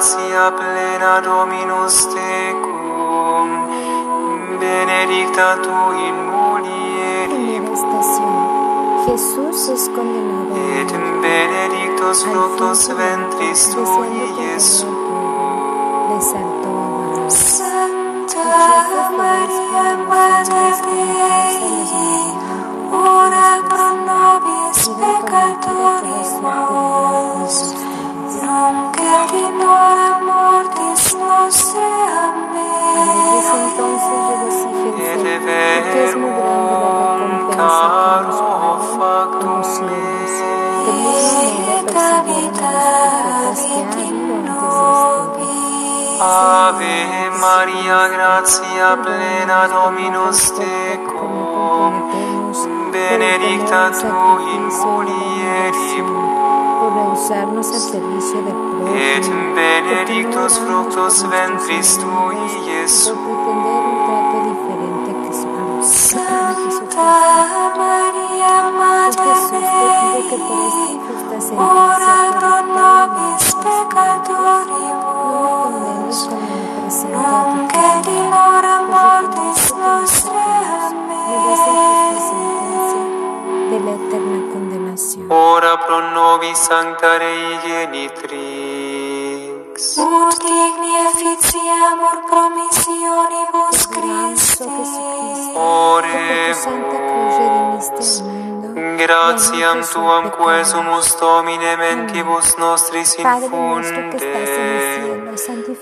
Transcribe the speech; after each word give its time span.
gratia 0.00 0.48
plena 0.56 1.20
Dominus 1.20 2.08
tecum 2.08 3.68
benedicta 4.58 5.60
tu 5.60 5.92
in 5.92 6.16
mulieribus. 6.32 7.84
Jesús 9.04 9.68
es 9.68 9.84
condenado. 9.90 10.56
et 10.56 10.90
benedictus 11.20 12.24
fructus 12.24 12.88
ventris 12.96 13.68
tui 13.72 14.48
abajo. 14.48 14.88
Santa 17.28 18.44
Maria 19.18 19.86
Mater 20.08 20.76
Dei, 20.86 21.60
ora 22.90 23.50
pro 23.68 23.88
nobis 24.08 24.80
peccatoribus, 25.00 27.56
Ave 46.22 47.30
Maria, 47.40 48.08
gratia 48.08 48.96
plena 49.02 49.66
Dominus 49.68 50.52
tecum, 50.52 51.92
benedicta 52.92 53.90
tu 53.90 54.14
in 54.54 54.64
mulieribus, 54.80 56.29
por 56.80 56.92
rehusarnos 56.94 57.66
al 57.68 57.80
servicio 57.80 58.42
del 58.42 58.56
et 58.96 59.20
prójimo, 59.20 59.54
benedictus 59.54 60.58
fructus 60.58 61.28
ventris 61.28 61.98
tui 61.98 62.08
por 62.08 62.34
Iesus 62.66 63.10
pretender 63.10 63.82
un 63.90 63.96
trato 64.06 64.36
diferente 64.48 65.10
que 65.22 65.32
su 65.36 65.48
a 65.48 65.82
Santa 66.72 67.10
Jesús 69.12 69.50
te 69.50 69.60
pido 69.90 70.18
que 70.30 70.36
por 70.38 71.34
esta 71.36 71.54
ora 71.54 72.16
pro 72.38 72.56
nobis 72.74 73.44
no 73.54 73.60
peccatoribus, 73.62 74.70
nunc 77.12 77.72
et 77.74 78.06
in 78.08 78.32
hora 78.32 78.76
mortis 78.88 79.62
nostrae. 79.76 80.80
Me 81.08 81.99
ora 85.30 85.78
pro 85.78 86.00
nobis 86.10 86.58
sancta 86.58 87.16
Rei 87.18 87.58
genitrix. 87.62 88.30
Ut 89.96 90.34
digni 90.42 90.92
efficiamur 91.06 92.18
promissionibus 92.30 93.78
Christi. 93.94 94.64
Oremus. 95.54 96.62
Gratiam 99.00 99.78
Tuam 99.92 100.30
quesumus 100.30 101.08
Domine 101.20 101.76
mentibus 101.76 102.48
nostris 102.58 103.14
infunde. 103.14 104.32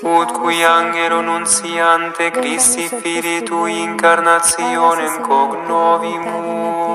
Ut 0.02 0.32
cui 0.32 0.62
angelo 0.62 1.22
nunciante 1.22 2.30
Christi 2.30 2.88
Fili 2.88 3.42
Tui 3.42 3.80
incarnationem 3.80 5.22
cognovimus. 5.22 6.87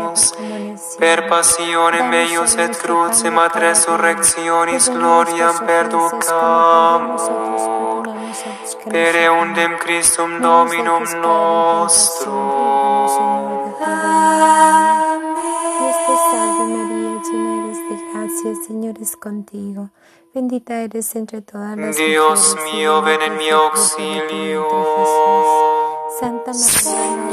Per 1.00 1.28
passionem 1.30 2.14
eius 2.14 2.56
et 2.56 2.74
crucem 2.82 3.38
ad 3.40 3.56
resurrectionis 3.56 4.90
gloriam 4.96 5.56
perducamus, 5.68 7.24
per 8.92 9.16
eundem 9.28 9.78
Christum 9.84 10.32
Dominum 10.42 11.04
nostrum. 11.22 12.44
Dios 15.80 15.98
te 16.06 16.16
salve 16.30 16.66
María, 16.74 17.14
llena 17.28 17.52
eres 17.60 17.80
de 17.90 17.96
gracia, 18.12 18.48
el 18.52 18.60
Señor 18.68 18.96
es 19.02 19.14
contigo. 19.18 19.90
Bendita 20.34 20.74
eres 20.82 21.16
entre 21.16 21.42
todas 21.44 21.78
las 21.78 21.96
Dios 21.96 22.56
mujeres. 22.56 22.74
mío, 22.74 23.02
ven 23.04 23.22
en 23.22 23.38
mi 23.38 23.50
auxilio. 23.50 24.66
Santa 26.20 26.52
María, 26.54 27.33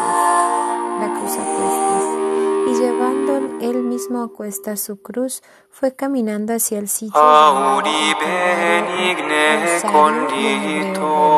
Él 3.71 3.83
mismo 3.83 4.23
a 4.23 4.31
cuestas 4.31 4.81
su 4.81 5.01
cruz, 5.01 5.41
fue 5.69 5.95
caminando 5.95 6.53
hacia 6.53 6.79
el 6.79 6.87
sitio 6.87 7.19
Auri 7.19 8.15
benigne 8.19 9.81
conditor, 9.91 11.31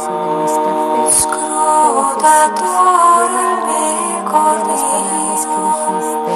Scrutator 1.21 2.67
aceptar 4.37 4.67
las 4.67 4.83
palabras 4.83 5.47
que 5.47 5.57
dijiste. 5.67 6.35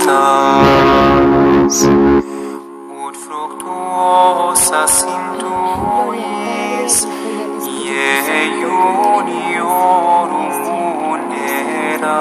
unitas, 0.06 1.84
ut 3.04 3.16
fructuosas 3.16 5.02
in 5.02 5.24
tuis, 5.40 6.96
ie 7.66 8.66
uniorum 9.14 10.54
munera. 10.66 12.20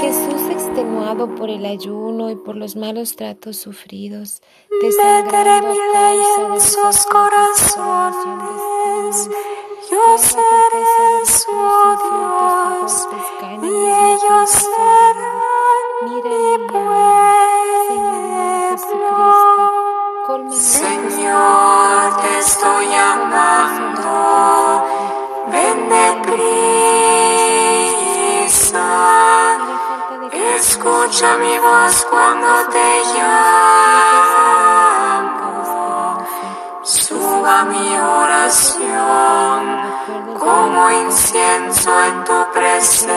Jesús 0.00 0.42
extenuado 0.50 1.34
por 1.34 1.48
el 1.50 1.64
ayuno 1.64 2.30
y 2.30 2.36
por 2.36 2.56
los 2.56 2.76
malos 2.76 3.16
tratos 3.16 3.56
sufridos, 3.56 4.42
desangrando 4.82 5.68
mi 5.68 5.78
de 5.78 6.54
en 6.54 6.60
sus 6.60 7.06
corazones, 7.06 7.76
yo 9.90 10.18
seré 10.18 11.26
su 11.26 11.52
Dios, 12.02 13.08
y 13.62 13.64
ellos 13.66 14.50
serán 14.50 15.86
mi 16.02 16.16
alma, 16.22 16.86
Señor 20.50 22.16
te 22.20 22.30
estoy 22.38 22.84
llamando, 22.88 24.14
ven 25.52 25.78
deprisa, 25.88 26.46
escucha 30.56 31.28
mi 31.38 31.58
voz 31.58 32.06
cuando 32.10 32.68
te 32.70 33.02
llamo, 33.14 34.75
mi 37.64 37.96
oración 37.96 39.60
como 40.38 40.90
incienso 40.90 41.90
en 42.04 42.24
tu 42.24 42.52
presencia, 42.52 43.16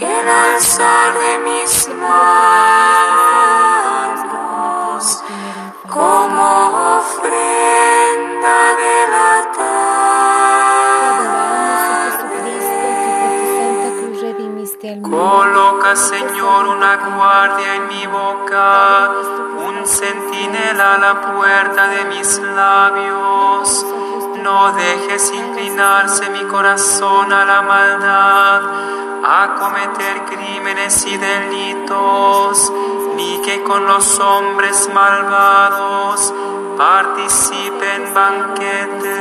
el 0.00 0.28
alzar 0.28 1.14
de 1.14 1.38
mis 1.38 1.88
manos 1.88 3.23
Coloca, 15.14 15.94
Señor, 15.94 16.66
una 16.66 16.96
guardia 16.96 17.76
en 17.76 17.86
mi 17.86 18.04
boca, 18.06 19.12
un 19.64 19.86
centinela 19.86 20.94
a 20.94 20.98
la 20.98 21.20
puerta 21.32 21.86
de 21.86 22.04
mis 22.06 22.38
labios. 22.40 23.86
No 24.42 24.72
dejes 24.72 25.32
inclinarse 25.32 26.30
mi 26.30 26.42
corazón 26.46 27.32
a 27.32 27.44
la 27.44 27.62
maldad, 27.62 28.62
a 29.24 29.54
cometer 29.60 30.24
crímenes 30.24 31.06
y 31.06 31.16
delitos, 31.16 32.72
ni 33.14 33.40
que 33.42 33.62
con 33.62 33.86
los 33.86 34.18
hombres 34.18 34.90
malvados 34.92 36.34
participe 36.76 37.94
en 37.94 38.12
banquetes. 38.12 39.14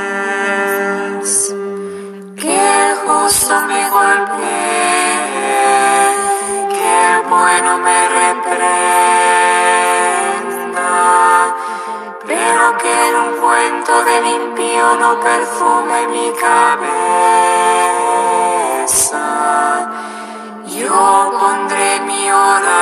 Que 2.36 2.96
justo 3.06 3.62
me 3.68 3.89
golpee, 3.89 5.43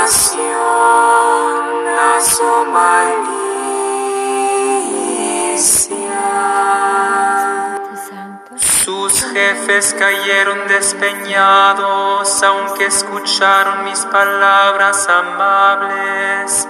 oración 0.01 1.87
a 1.87 2.21
su 2.21 2.49
malicia. 2.71 3.31
Jefes 9.33 9.95
cayeron 9.97 10.67
despeñados, 10.67 12.43
aunque 12.43 12.85
escucharon 12.85 13.83
mis 13.85 13.99
palabras 14.05 15.07
amables, 15.07 16.67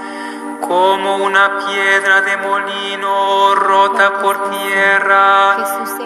como 0.62 1.18
una 1.18 1.66
piedra 1.66 2.22
de 2.22 2.38
molino 2.38 3.56
rota 3.56 4.20
por 4.22 4.50
tierra. 4.50 5.58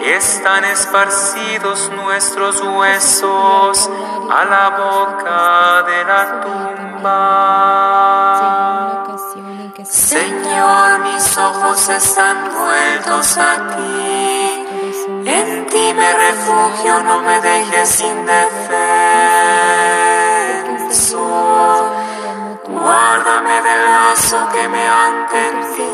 Están 0.02 0.64
esparcidos 0.64 1.90
nuestros 1.90 2.60
huesos 2.62 3.90
a 4.30 4.44
la 4.44 4.70
boca 4.70 5.82
de 5.82 6.04
la 6.04 6.40
tumba. 6.40 7.66
Señor, 9.84 10.98
mis 11.00 11.38
ojos 11.38 11.88
están 11.88 12.50
vueltos 12.50 13.38
a 13.38 13.76
ti. 13.76 14.35
Me 15.96 16.12
refugio, 16.12 17.02
no 17.02 17.16
me 17.22 17.40
dejes 17.40 18.00
indefenso. 18.00 18.46
Guárdame 22.68 23.62
del 23.62 23.84
lazo 23.84 24.48
que 24.52 24.68
me 24.68 24.86
han 24.86 25.26
tendido, 25.28 25.86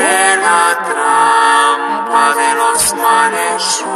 de 0.00 0.36
la 0.44 0.64
trampa 0.88 2.24
de 2.40 2.48
los 2.60 2.80
malhechores. 2.94 3.88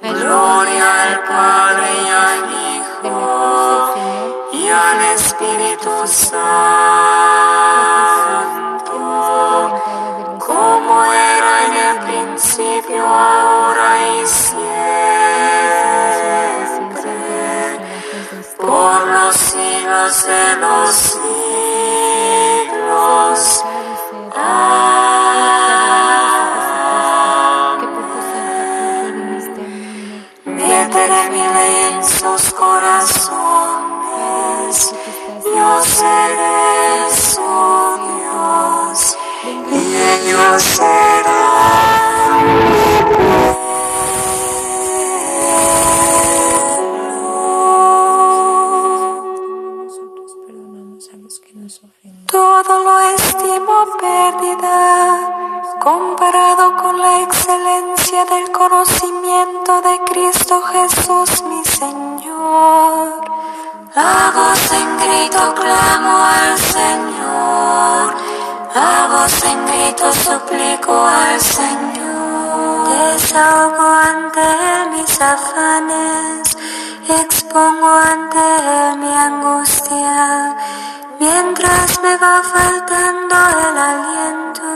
Gloria 0.00 0.88
al 1.02 1.14
Padre 1.22 1.88
y 2.04 2.08
al 2.26 2.40
Hijo 2.68 3.24
y 4.52 4.68
al 4.68 5.00
Espíritu 5.14 5.94
Santo, 6.06 7.31
Cristo 60.12 60.62
Jesús 60.62 61.42
mi 61.44 61.64
Señor. 61.64 63.20
A 63.94 64.32
voz 64.34 64.72
en 64.72 64.88
grito 64.98 65.54
clamo 65.54 66.14
al 66.38 66.58
Señor, 66.58 68.14
a 68.74 69.08
voz 69.12 69.44
en 69.44 69.66
grito 69.66 70.12
suplico 70.12 71.06
al 71.06 71.40
Señor. 71.40 72.88
Desahogo 72.88 73.88
ante 74.10 74.40
Él 74.40 74.90
mis 74.92 75.20
afanes, 75.20 76.56
expongo 77.08 77.88
ante 77.88 78.38
Él 78.38 78.98
mi 78.98 79.14
angustia, 79.14 80.56
mientras 81.20 82.00
me 82.02 82.16
va 82.16 82.42
faltando 82.42 83.36
el 83.66 83.78
aliento. 83.90 84.68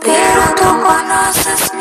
Pero 0.00 0.42
tú 0.56 0.68
conoces 0.88 1.71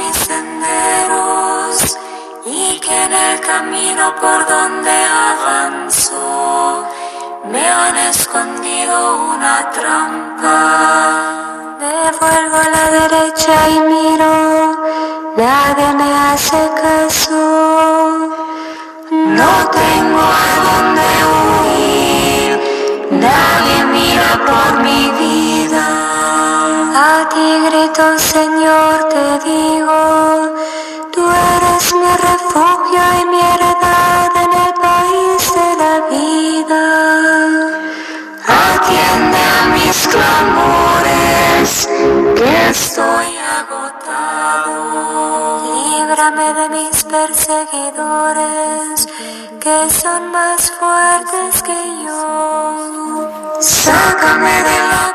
y 2.46 2.80
que 2.80 3.04
en 3.06 3.14
el 3.14 3.40
camino 3.42 4.16
por 4.16 4.48
donde 4.48 4.92
avanzo 5.30 6.86
me 7.52 7.68
han 7.68 7.98
escondido 7.98 8.96
una 9.34 9.70
trampa. 9.72 10.58
Me 11.80 12.12
vuelvo 12.20 12.58
a 12.58 12.70
la 12.76 12.86
derecha 13.00 13.70
y 13.70 13.80
miro, 13.80 14.34
nadie 15.38 15.94
me 15.94 16.10
hace 16.28 16.62
caso. 16.82 17.42
No 19.12 19.52
tengo 19.80 20.24
a 20.46 20.52
dónde 20.68 21.08
huir, 21.32 22.50
nadie 23.12 23.78
mira 23.98 24.30
por 24.48 24.70
mi 24.82 25.02
vida. 25.22 25.86
A 26.96 27.30
ti 27.30 27.48
grito, 27.66 28.04
Señor, 28.20 29.10
te 29.10 29.50
digo, 29.50 30.61
refugio 32.32 33.02
y 33.20 33.24
mi 33.32 33.40
heredad 33.40 34.32
en 34.44 34.52
el 34.66 34.74
país 34.88 35.42
de 35.60 35.70
la 35.82 35.94
vida. 36.14 36.86
Atiende 38.48 39.40
a 39.58 39.60
mis 39.76 39.98
clamores, 40.14 41.68
que 42.38 42.52
estoy 42.70 43.30
agotado. 43.60 44.76
Líbrame 45.74 46.48
de 46.60 46.66
mis 46.70 46.98
perseguidores, 47.04 48.94
que 49.60 49.78
son 49.90 50.22
más 50.32 50.72
fuertes 50.80 51.62
que 51.64 51.80
yo. 52.06 53.30
Sácame 53.60 54.56
de 54.70 54.78
la 54.92 55.11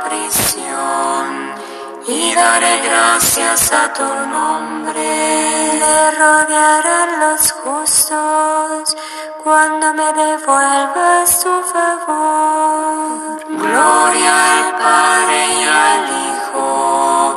y 2.08 2.34
daré 2.34 2.80
gracias 2.82 3.72
a 3.72 3.92
tu 3.92 4.04
nombre. 4.04 5.72
Me 5.80 6.10
rodearán 6.12 7.20
los 7.20 7.52
justos 7.52 8.96
cuando 9.42 9.94
me 9.94 10.12
devuelvas 10.12 11.42
tu 11.42 11.62
favor. 11.72 13.44
Gloria 13.48 14.34
al 14.54 14.76
Padre 14.76 15.46
y 15.46 15.64
al 15.64 16.04
Hijo 16.26 17.34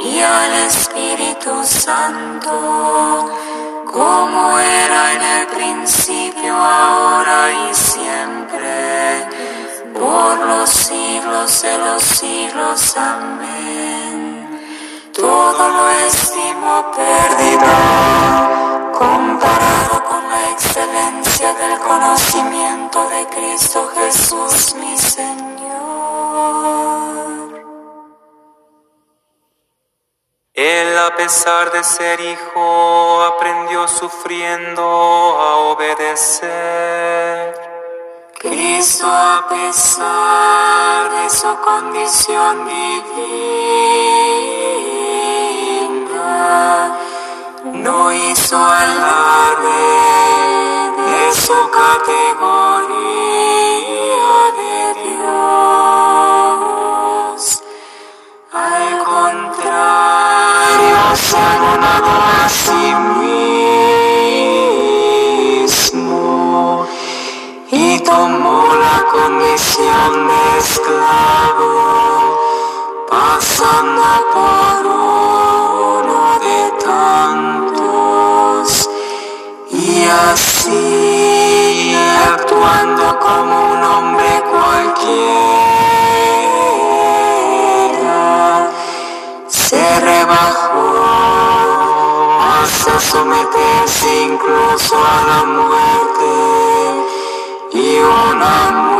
y 0.00 0.20
al 0.20 0.52
Espíritu 0.66 1.64
Santo, 1.64 3.30
como 3.92 4.58
era 4.58 5.12
en 5.14 5.22
el 5.22 5.46
principio, 5.48 6.54
ahora 6.54 7.50
y 7.50 7.74
siempre, 7.74 9.28
por 9.94 10.38
los 10.38 10.68
siglos 10.68 11.62
de 11.62 11.78
los 11.78 12.02
siglos. 12.02 12.96
Amén. 12.96 14.60
Todo 15.12 15.68
lo 15.68 15.90
estimo 15.90 16.90
perdido 16.90 17.72
comparado 18.98 20.04
con 20.04 20.28
la 20.28 20.50
excelencia 20.50 21.54
del 21.54 21.78
conocimiento 21.78 23.08
de 23.08 23.26
Cristo 23.26 23.90
Jesús 23.94 24.74
mi 24.74 24.98
Señor. 24.98 25.54
Él, 30.54 30.98
a 30.98 31.16
pesar 31.16 31.72
de 31.72 31.82
ser 31.82 32.20
hijo, 32.20 33.22
aprendió 33.24 33.88
sufriendo 33.88 34.82
a 34.82 35.56
obedecer. 35.72 37.33
Cristo 38.44 39.06
a 39.06 39.48
pesar 39.48 41.10
de 41.10 41.30
su 41.30 41.48
condición 41.64 42.66
divina, 42.66 42.94
no 47.72 48.12
hizo 48.12 48.58
alarde 48.58 49.70
de 51.06 51.32
su 51.32 51.70
categoría 51.70 52.92
de 54.60 54.76
Dios. 55.08 55.32
Al 58.52 58.98
contrario, 59.04 60.98
se 61.14 61.40
condición 69.74 70.28
de 70.28 70.58
esclavo, 70.58 71.72
pasando 73.10 74.04
por 74.32 74.86
uno 74.86 76.38
de 76.40 76.60
tantos. 76.84 78.66
Y 79.70 80.06
así 80.30 81.96
actuando 82.28 83.04
como 83.18 83.54
un 83.72 83.82
hombre 83.82 84.42
cualquiera 84.50 85.04
se 89.48 90.00
rebajó 90.00 90.88
hasta 92.62 93.00
someterse 93.00 94.08
incluso 94.22 94.94
a 94.96 95.24
la 95.26 95.44
muerte. 95.44 96.32
Y 97.72 97.98
una 97.98 98.70
muerte 98.70 98.93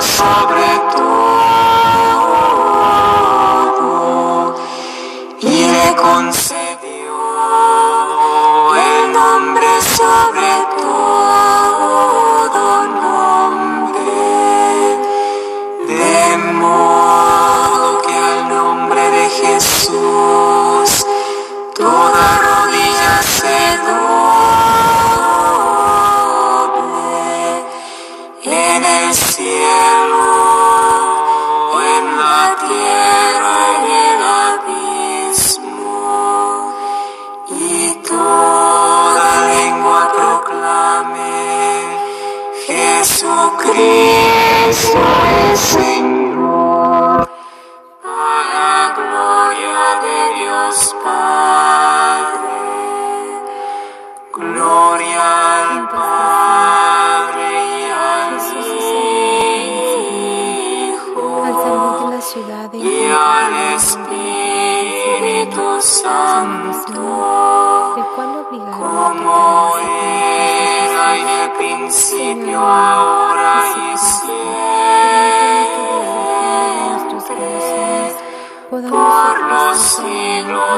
sobre 0.00 0.62
todo 0.94 1.07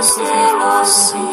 de 0.00 0.52
los 0.58 0.88
siglos. 0.88 1.28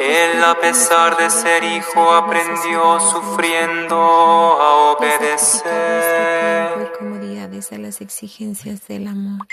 Él 0.00 0.42
a 0.44 0.58
pesar 0.60 1.16
de 1.16 1.30
ser 1.30 1.62
hijo 1.62 2.12
aprendió 2.12 2.98
sufriendo 2.98 3.96
a 3.96 4.92
obedecer. 4.92 6.90
Comodidades 6.98 7.72
a 7.72 7.78
las 7.78 8.00
exigencias 8.00 8.88
del 8.88 9.06
amor. 9.06 9.46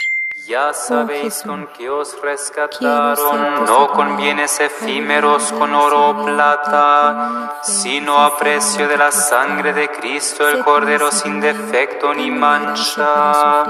Ya 0.46 0.74
sabéis 0.74 1.24
Jesús. 1.24 1.44
con 1.44 1.68
qué 1.68 1.90
os 1.90 2.22
rescataron, 2.22 3.64
no 3.66 3.88
con 3.94 4.18
bienes 4.18 4.60
efímeros, 4.60 5.54
con 5.54 5.74
oro 5.74 6.10
o 6.10 6.26
plata, 6.26 7.60
sino 7.62 8.20
a 8.20 8.38
precio 8.38 8.88
de 8.90 8.98
la 8.98 9.12
sangre 9.12 9.72
de 9.72 9.90
Cristo, 9.90 10.48
el 10.50 10.64
Cordero 10.64 11.12
sin 11.12 11.40
defecto 11.40 12.14
ni 12.14 12.30
mancha. 12.30 13.64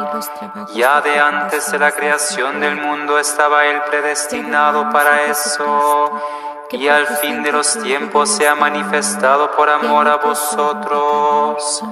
Ya 0.73 0.99
de 1.01 1.19
antes 1.19 1.71
de 1.71 1.77
la 1.77 1.91
creación 1.91 2.59
del 2.59 2.75
mundo 2.75 3.19
estaba 3.19 3.65
Él 3.65 3.81
predestinado 3.83 4.89
para 4.89 5.25
eso, 5.25 6.11
y 6.71 6.87
al 6.87 7.05
fin 7.05 7.43
de 7.43 7.51
los 7.51 7.77
tiempos 7.83 8.29
se 8.29 8.47
ha 8.47 8.55
manifestado 8.55 9.51
por 9.51 9.69
amor 9.69 10.07
a 10.07 10.15
vosotros. 10.15 11.83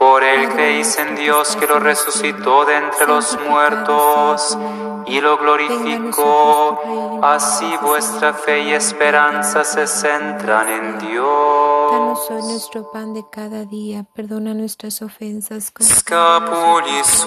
Por 0.00 0.24
él 0.24 0.48
creéis 0.48 0.96
en 0.96 1.14
Dios 1.14 1.56
que 1.56 1.66
lo 1.66 1.78
resucitó 1.78 2.64
de 2.64 2.74
entre 2.74 3.06
los 3.06 3.38
muertos 3.46 4.56
y 5.04 5.20
lo 5.20 5.36
glorificó. 5.36 7.20
Así 7.22 7.70
vuestra 7.82 8.32
fe 8.32 8.62
y 8.62 8.72
esperanza 8.72 9.62
se 9.62 9.86
centran 9.86 10.70
en 10.70 10.98
Danos 10.98 11.02
Dios. 11.02 12.30
hoy 12.30 12.42
nuestro 12.50 12.90
pan 12.90 13.12
de 13.12 13.24
cada 13.30 13.66
día. 13.66 14.06
Perdona 14.14 14.54
nuestras 14.54 15.02
ofensas. 15.02 15.70
como 15.70 15.90
Scapuli 15.90 17.04
suis, 17.04 17.26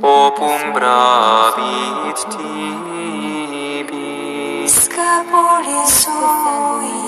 opum 0.00 0.72
bravit 0.74 2.18
tibi. 2.36 3.88
Scapoli 4.68 5.86
suis, 5.86 7.07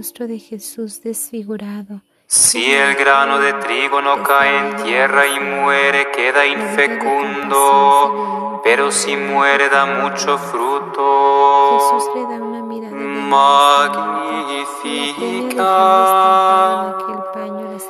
rostro 0.00 0.26
de 0.26 0.38
Jesús. 0.38 0.50
Jesús 0.60 1.02
desfigurado. 1.02 2.00
Si 2.26 2.72
el 2.72 2.94
grano 2.94 3.38
de 3.38 3.52
trigo 3.54 4.00
no 4.00 4.22
cae 4.22 4.56
en 4.58 4.76
tierra 4.82 5.26
y 5.26 5.38
muere, 5.40 6.10
queda 6.10 6.46
infecundo, 6.46 7.58
pero 8.64 8.90
si 8.90 9.14
muere 9.14 9.68
da 9.68 9.84
mucho 9.84 10.38
Jesús 10.38 10.50
fruto. 10.50 11.04
le 12.14 12.22
da 12.22 12.42
una 12.42 12.62
mirada 12.62 12.96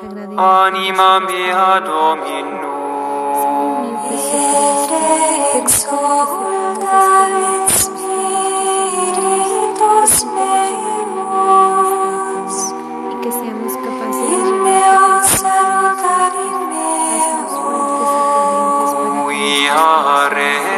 sagrada 0.01 0.67
anima 0.67 1.21
mea 1.21 1.81
Dominum. 1.81 2.71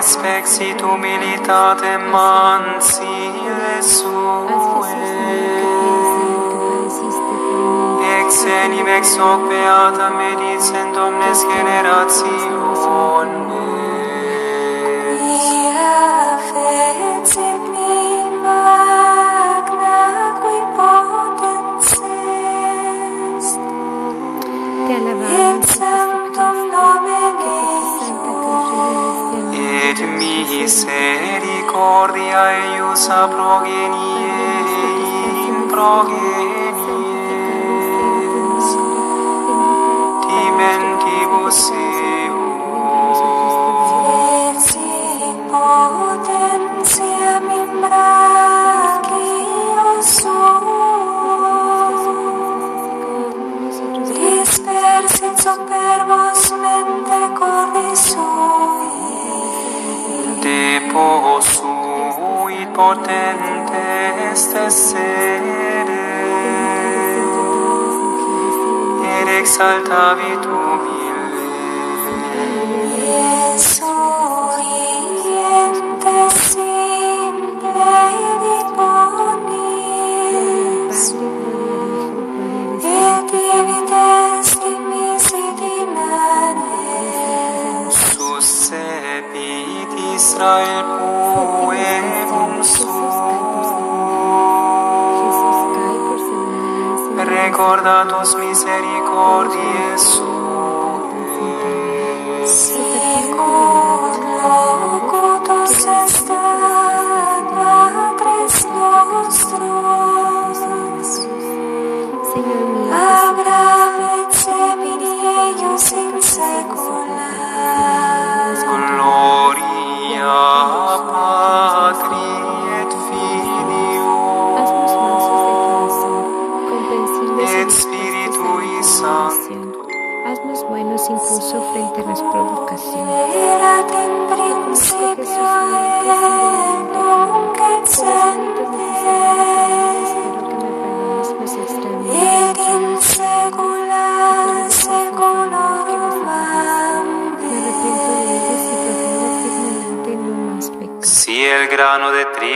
respexit 0.03 0.83
humilitatem 0.83 2.03
mansive 2.11 3.83
sue. 3.83 4.51
Ex 8.19 8.45
enim 8.45 8.89
ex 8.89 9.17
hoc 9.17 9.41
beata 9.49 10.11
medicent 10.11 10.97
omnes 10.97 11.41
generatio, 11.53 12.72
misericordiae 31.73 32.77
ius 32.77 33.09
a 33.09 33.29
progenie 33.29 34.29
in 35.49 35.69
progenie. 35.69 36.52
potente 62.73 63.73
est 63.75 64.57
essere, 64.57 64.97
ed 69.21 69.29
exaltavi 69.29 70.39
tu 70.41 70.49
mille. 70.85 71.13
Yes. 72.97 73.92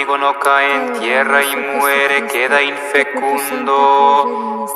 Trigo 0.07 0.19
no 0.19 0.39
cae 0.39 0.75
en 0.75 1.01
tierra 1.01 1.43
y 1.43 1.57
muere, 1.57 2.29
queda 2.29 2.63
infecundo, 2.63 3.67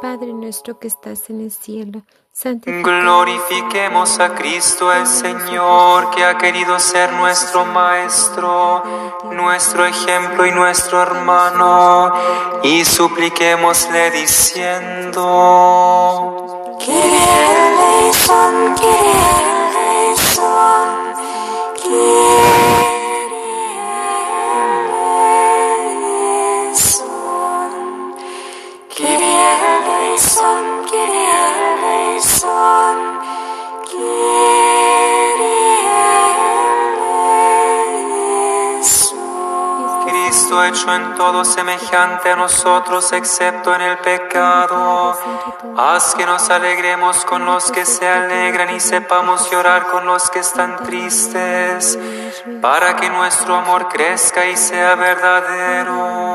Padre 0.00 0.32
nuestro 0.32 0.78
que 0.78 0.86
estás 0.86 1.28
en 1.30 1.40
el 1.40 1.50
cielo, 1.50 2.02
santificado. 2.30 2.84
Glorifiquemos 2.84 4.20
a 4.20 4.36
Cristo 4.36 4.92
el 4.92 5.08
Señor, 5.08 6.10
que 6.10 6.24
ha 6.24 6.38
querido 6.38 6.78
ser 6.78 7.12
nuestro 7.14 7.64
Maestro, 7.64 8.84
nuestro 9.32 9.84
ejemplo 9.84 10.46
y 10.46 10.52
nuestro 10.52 11.02
hermano, 11.02 12.12
y 12.62 12.84
supliquémosle 12.84 14.12
diciendo, 14.12 15.16
Cristo 40.04 40.64
hecho 40.64 40.94
en 40.94 41.14
todo 41.14 41.44
semejante 41.44 42.30
a 42.30 42.36
nosotros, 42.36 43.12
excepto 43.12 43.74
en 43.74 43.80
el 43.80 43.98
pecado. 43.98 45.16
Haz 45.76 46.14
que 46.14 46.26
nos 46.26 46.48
alegremos 46.50 47.24
con 47.24 47.44
los 47.44 47.70
que 47.72 47.84
se 47.84 48.08
alegran 48.08 48.74
y 48.74 48.80
sepamos 48.80 49.50
llorar 49.50 49.86
con 49.86 50.06
los 50.06 50.30
que 50.30 50.40
están 50.40 50.76
tristes, 50.84 51.98
para 52.60 52.96
que 52.96 53.10
nuestro 53.10 53.56
amor 53.56 53.88
crezca 53.88 54.46
y 54.46 54.56
sea 54.56 54.94
verdadero. 54.94 56.25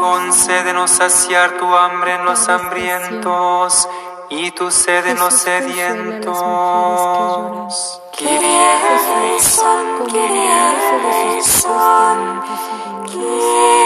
Concédenos 0.00 0.90
saciar 0.90 1.52
tu 1.58 1.66
hambre 1.74 2.14
en 2.14 2.24
los 2.24 2.48
hambrientos 2.48 3.88
y 4.28 4.50
tu 4.52 4.70
sed 4.72 5.06
en 5.06 5.18
los 5.18 5.34
sedientos. 5.34 6.34
Kyrie 8.12 8.38
eleison, 8.96 10.06
Kyrie 10.06 10.50
eleison, 10.94 12.42
Kyrie 13.06 13.85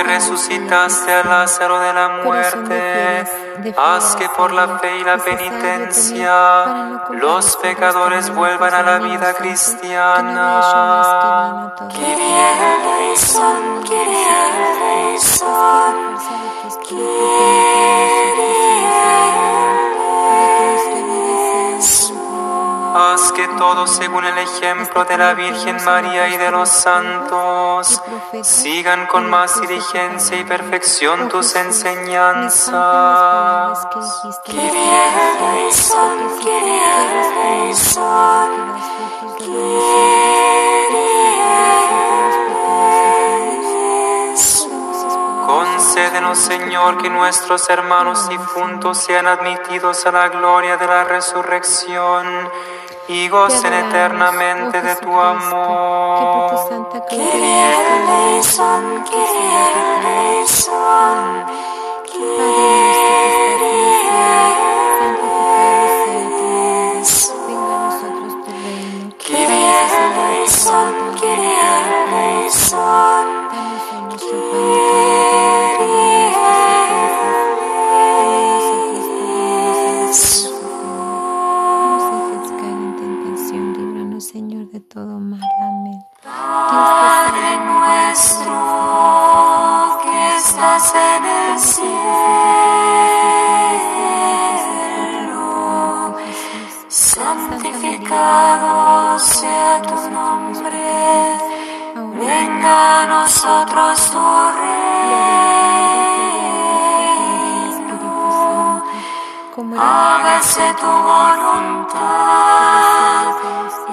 que 0.00 0.08
resucitaste 0.08 1.12
a 1.12 1.24
Lázaro 1.24 1.78
de 1.80 1.92
la 1.92 2.08
muerte, 2.24 3.24
haz 3.76 4.16
que 4.16 4.28
por 4.30 4.52
la 4.52 4.78
fe 4.78 4.98
y 4.98 5.04
la 5.04 5.18
penitencia 5.18 7.00
los 7.10 7.56
pecadores 7.56 8.34
vuelvan 8.34 8.74
a 8.74 8.82
la 8.82 8.98
vida 8.98 9.34
cristiana. 9.34 10.60
Haz 22.92 23.30
que 23.32 23.46
todos, 23.56 23.88
según 23.90 24.24
el 24.24 24.36
ejemplo 24.36 25.04
de 25.04 25.16
la 25.16 25.34
Virgen 25.34 25.76
María 25.84 26.28
y 26.28 26.36
de 26.36 26.50
los 26.50 26.68
santos, 26.68 28.02
sigan 28.42 29.06
con 29.06 29.30
más 29.30 29.60
diligencia 29.60 30.38
y 30.38 30.44
perfección 30.44 31.28
tus 31.28 31.54
enseñanzas. 31.54 32.70
Concédenos, 45.46 46.38
Señor, 46.38 46.98
que 46.98 47.10
nuestros 47.10 47.68
hermanos 47.70 48.28
difuntos 48.28 48.98
sean 48.98 49.26
admitidos 49.26 50.06
a 50.06 50.12
la 50.12 50.28
gloria 50.28 50.76
de 50.76 50.86
la 50.86 51.04
resurrección 51.04 52.50
y 53.12 53.28
gocen 53.28 53.72
eternamente 53.72 54.80
de 54.80 54.94
tu 54.96 55.20
amor. 55.20 56.52
Kyrie 57.08 57.74
eleison, 57.96 59.04
Kyrie 59.04 59.64
eleison, 59.98 61.44
Kyrie 62.06 62.99
hágase 110.60 110.74
tu 110.80 110.86
voluntad 110.86 112.00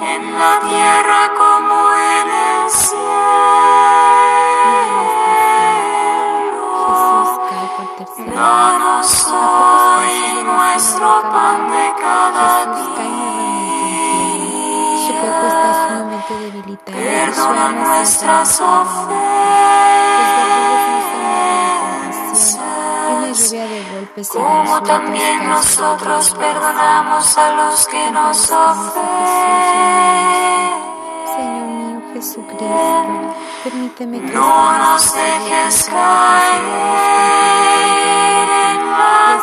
en 0.00 0.38
la 0.38 0.60
tierra 0.60 1.20
como 1.38 1.76
en 1.94 2.28
el 2.28 2.70
cielo. 2.70 3.08
Danos 8.34 9.26
hoy 9.26 10.16
nuestro 10.44 11.08
pan 11.32 11.70
de 11.70 11.86
cada 12.00 12.50
día. 12.66 12.88
Perdona 16.84 17.66
nuestras 17.70 18.60
ofensas, 18.60 19.87
como 24.26 24.82
también 24.82 25.48
nosotros 25.48 26.30
perdonamos 26.30 27.38
a 27.38 27.52
los 27.52 27.86
que 27.86 28.10
nos 28.10 28.50
Señor 28.50 28.50
mío 28.50 28.50
ofenden. 28.50 29.38
Jesucristo, 32.14 33.36
permíteme 33.62 34.20
que 34.20 34.32
No 34.32 34.78
nos 34.78 35.14
dejes 35.14 35.84
caer 35.84 36.64
en 38.72 38.90
la 38.90 39.38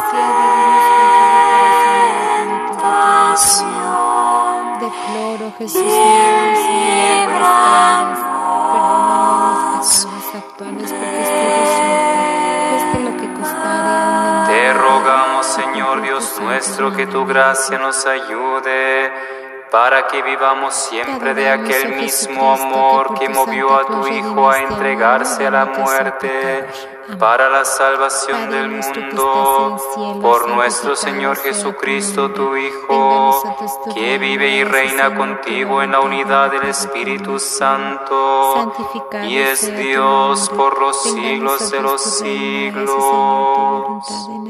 tentación. 3.15 4.79
Deploro, 4.81 5.53
Jesús 5.57 5.81
mío, 5.83 6.55
Señor, 6.55 7.29
nuestras 9.55 9.95
pecados 9.95 10.35
actuales, 10.35 10.91
porque 10.91 11.21
estoy 11.21 11.64
nuestro, 16.45 16.95
que 16.95 17.07
tu 17.07 17.25
gracia 17.25 17.79
nos 17.79 18.05
ayude 18.05 19.11
para 19.75 20.07
que 20.07 20.21
vivamos 20.21 20.73
siempre 20.73 21.33
de 21.33 21.49
aquel 21.49 21.97
mismo 21.97 22.53
amor 22.53 23.19
que 23.19 23.27
movió 23.27 23.75
a 23.75 23.85
tu 23.85 24.07
Hijo 24.07 24.49
a 24.49 24.61
entregarse 24.61 25.45
a 25.45 25.51
la 25.51 25.65
muerte 25.65 26.65
para 27.19 27.49
la 27.49 27.65
salvación 27.65 28.49
del 28.49 28.69
mundo, 28.69 29.75
por 30.21 30.47
nuestro 30.47 30.95
Señor 30.95 31.35
Jesucristo, 31.39 32.31
tu 32.31 32.55
Hijo, 32.55 33.43
que 33.93 34.17
vive 34.17 34.47
y 34.47 34.63
reina 34.63 35.13
contigo 35.13 35.81
en 35.81 35.91
la 35.91 35.99
unidad 35.99 36.51
del 36.51 36.69
Espíritu 36.69 37.37
Santo 37.37 38.71
y 39.23 39.39
es 39.39 39.75
Dios 39.75 40.51
por 40.55 40.79
los 40.79 41.03
siglos 41.03 41.69
de 41.69 41.81
los 41.81 42.01
siglos. 42.01 42.95
en 44.29 44.47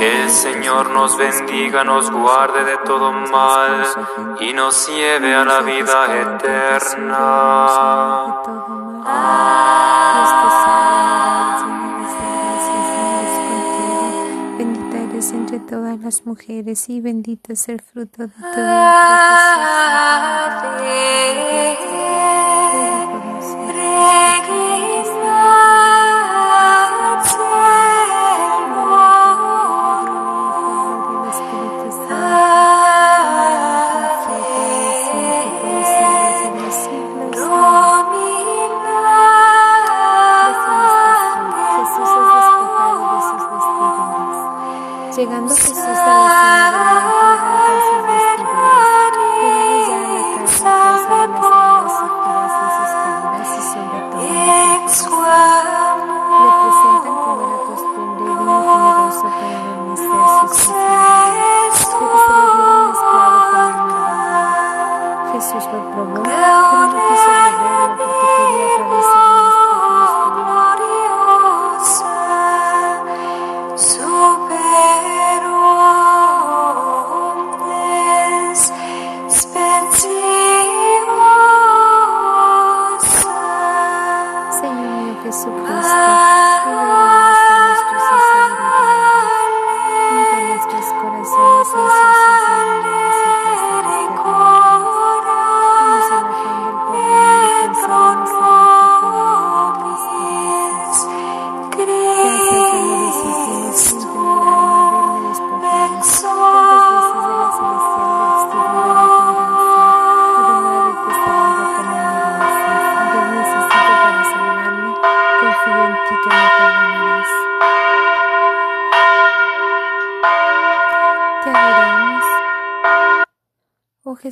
el 0.00 0.30
Señor 0.30 0.90
nos 0.90 1.16
bendiga, 1.16 1.84
nos 1.84 2.10
guarde 2.10 2.64
de 2.64 2.76
todo 2.78 3.12
mal 3.12 3.86
y 4.40 4.52
nos 4.52 4.88
lleve 4.88 5.34
a 5.34 5.44
la 5.44 5.60
vida 5.60 6.06
eterna. 6.20 7.66
Bendita 14.56 14.98
eres 14.98 15.32
entre 15.32 15.58
todas 15.60 15.98
las 15.98 16.26
mujeres 16.26 16.88
y 16.88 17.00
bendito 17.00 17.52
es 17.52 17.68
el 17.68 17.80
fruto 17.80 18.22
de 18.22 18.28
tu 18.28 18.40
vientre, 18.42 18.98
Llegando 20.88 22.17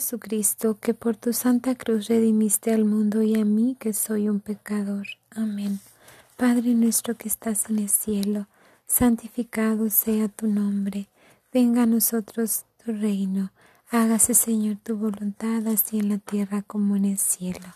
Jesucristo, 0.07 0.79
que 0.79 0.95
por 0.95 1.17
tu 1.17 1.33
santa 1.33 1.75
cruz 1.75 2.07
redimiste 2.07 2.73
al 2.73 2.85
mundo 2.85 3.23
y 3.23 3.35
a 3.41 3.45
mí, 3.45 3.77
que 3.81 3.93
soy 3.93 4.29
un 4.29 4.39
pecador. 4.39 5.05
Amén. 5.33 5.81
Padre 6.37 6.75
nuestro 6.75 7.17
que 7.17 7.27
estás 7.27 7.69
en 7.71 7.81
el 7.81 7.89
cielo, 7.89 8.47
santificado 8.87 9.91
sea 9.91 10.29
tu 10.29 10.47
nombre. 10.47 11.09
Venga 11.53 11.83
a 11.83 11.87
nosotros 11.87 12.67
tu 12.85 12.93
reino. 12.93 13.51
Hágase, 13.91 14.35
Señor, 14.35 14.77
tu 14.77 14.97
voluntad, 14.97 15.67
así 15.67 15.99
en 15.99 16.11
la 16.11 16.19
tierra 16.19 16.63
como 16.63 16.95
en 16.95 17.07
el 17.07 17.19
cielo. 17.19 17.67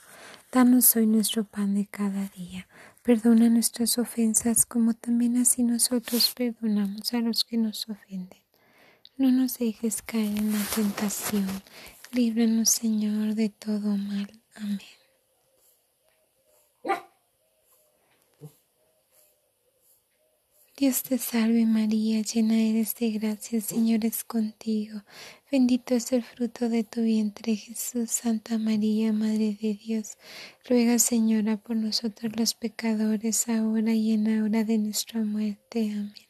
Danos 0.53 0.95
hoy 0.95 1.09
nuestro 1.09 1.43
pan 1.43 1.75
de 1.75 1.87
cada 1.87 2.29
día. 2.29 2.69
Perdona 3.03 3.49
nuestras 3.49 3.99
ofensas, 3.99 4.67
como 4.67 4.95
también 4.95 5.37
así 5.37 5.65
nosotros 5.65 6.33
perdonamos 6.37 7.13
a 7.13 7.19
los 7.19 7.43
que 7.43 7.57
nos 7.57 7.89
ofenden. 7.89 8.39
No 9.17 9.33
nos 9.33 9.59
dejes 9.59 10.01
caer 10.01 10.39
en 10.39 10.53
la 10.53 10.65
tentación 10.77 11.49
Líbranos, 12.13 12.71
Señor, 12.71 13.35
de 13.35 13.51
todo 13.51 13.97
mal. 13.97 14.29
Amén. 14.57 14.81
Dios 20.81 21.03
te 21.03 21.19
salve 21.19 21.67
María, 21.67 22.23
llena 22.23 22.57
eres 22.59 22.95
de 22.95 23.11
gracia, 23.11 23.59
el 23.59 23.63
Señor 23.63 24.07
es 24.07 24.25
contigo. 24.25 25.03
Bendito 25.53 25.95
es 25.95 26.11
el 26.11 26.23
fruto 26.23 26.71
de 26.71 26.85
tu 26.85 27.03
vientre, 27.03 27.55
Jesús. 27.55 28.11
Santa 28.11 28.57
María, 28.57 29.13
Madre 29.13 29.59
de 29.61 29.75
Dios, 29.75 30.17
ruega, 30.67 30.99
Señora, 30.99 31.59
por 31.59 31.77
nosotros 31.77 32.33
los 32.35 32.55
pecadores, 32.55 33.47
ahora 33.49 33.93
y 33.93 34.13
en 34.13 34.25
la 34.25 34.43
hora 34.43 34.65
de 34.65 34.79
nuestra 34.79 35.21
muerte. 35.21 35.93
Amén. 35.93 36.30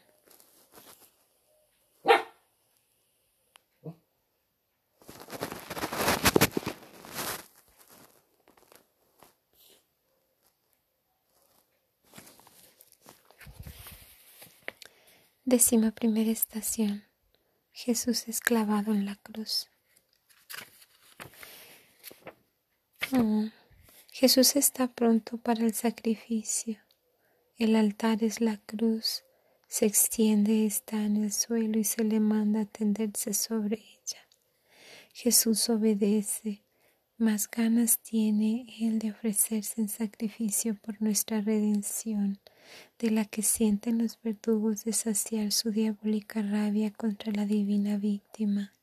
Décima 15.51 15.91
primera 15.91 16.31
estación. 16.31 17.03
Jesús 17.73 18.29
es 18.29 18.39
clavado 18.39 18.93
en 18.93 19.03
la 19.05 19.17
cruz. 19.17 19.67
Mm. 23.11 23.47
Jesús 24.13 24.55
está 24.55 24.87
pronto 24.87 25.35
para 25.35 25.65
el 25.65 25.73
sacrificio. 25.73 26.77
El 27.57 27.75
altar 27.75 28.23
es 28.23 28.39
la 28.39 28.61
cruz. 28.65 29.25
Se 29.67 29.85
extiende, 29.85 30.65
está 30.65 31.03
en 31.03 31.17
el 31.17 31.33
suelo 31.33 31.77
y 31.79 31.83
se 31.83 32.05
le 32.05 32.21
manda 32.21 32.63
tenderse 32.63 33.33
sobre 33.33 33.75
ella. 33.75 34.21
Jesús 35.11 35.69
obedece, 35.69 36.63
más 37.21 37.47
ganas 37.49 37.99
tiene 37.99 38.65
él 38.81 38.97
de 38.97 39.11
ofrecerse 39.11 39.79
en 39.79 39.89
sacrificio 39.89 40.75
por 40.75 41.01
nuestra 41.01 41.39
redención 41.39 42.39
de 42.97 43.11
la 43.11 43.25
que 43.25 43.43
sienten 43.43 43.99
los 43.99 44.19
verdugos 44.23 44.83
de 44.83 44.93
saciar 44.93 45.51
su 45.51 45.69
diabólica 45.69 46.41
rabia 46.41 46.91
contra 46.91 47.31
la 47.31 47.45
divina 47.45 47.97
víctima. 47.97 48.73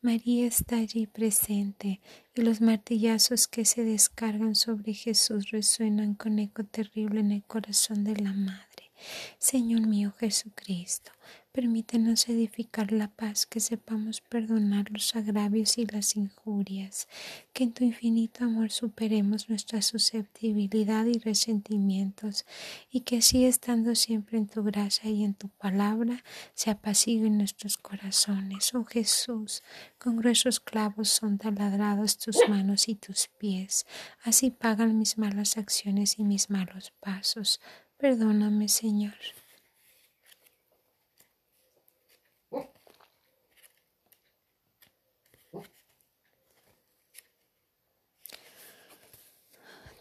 María 0.00 0.46
está 0.46 0.76
allí 0.76 1.06
presente 1.06 2.00
y 2.34 2.42
los 2.42 2.60
martillazos 2.60 3.48
que 3.48 3.64
se 3.64 3.82
descargan 3.82 4.54
sobre 4.54 4.94
Jesús 4.94 5.50
resuenan 5.50 6.14
con 6.14 6.38
eco 6.38 6.62
terrible 6.62 7.20
en 7.20 7.32
el 7.32 7.42
corazón 7.42 8.04
de 8.04 8.14
la 8.16 8.32
Madre. 8.32 8.92
Señor 9.38 9.86
mío 9.86 10.12
Jesucristo, 10.18 11.10
Permítenos 11.54 12.28
edificar 12.28 12.90
la 12.90 13.06
paz, 13.06 13.46
que 13.46 13.60
sepamos 13.60 14.20
perdonar 14.20 14.90
los 14.90 15.14
agravios 15.14 15.78
y 15.78 15.86
las 15.86 16.16
injurias, 16.16 17.06
que 17.52 17.62
en 17.62 17.72
tu 17.72 17.84
infinito 17.84 18.42
amor 18.42 18.72
superemos 18.72 19.48
nuestra 19.48 19.80
susceptibilidad 19.80 21.04
y 21.04 21.20
resentimientos, 21.20 22.44
y 22.90 23.02
que 23.02 23.18
así 23.18 23.44
estando 23.44 23.94
siempre 23.94 24.36
en 24.36 24.48
tu 24.48 24.64
gracia 24.64 25.08
y 25.08 25.22
en 25.22 25.34
tu 25.34 25.48
palabra, 25.48 26.24
se 26.54 26.72
apaciguen 26.72 27.38
nuestros 27.38 27.78
corazones. 27.78 28.74
Oh 28.74 28.84
Jesús, 28.84 29.62
con 29.96 30.16
gruesos 30.16 30.58
clavos 30.58 31.08
son 31.08 31.38
taladrados 31.38 32.18
tus 32.18 32.36
manos 32.48 32.88
y 32.88 32.96
tus 32.96 33.28
pies, 33.38 33.86
así 34.24 34.50
pagan 34.50 34.98
mis 34.98 35.18
malas 35.18 35.56
acciones 35.56 36.18
y 36.18 36.24
mis 36.24 36.50
malos 36.50 36.92
pasos. 36.98 37.60
Perdóname, 37.96 38.66
Señor. 38.66 39.14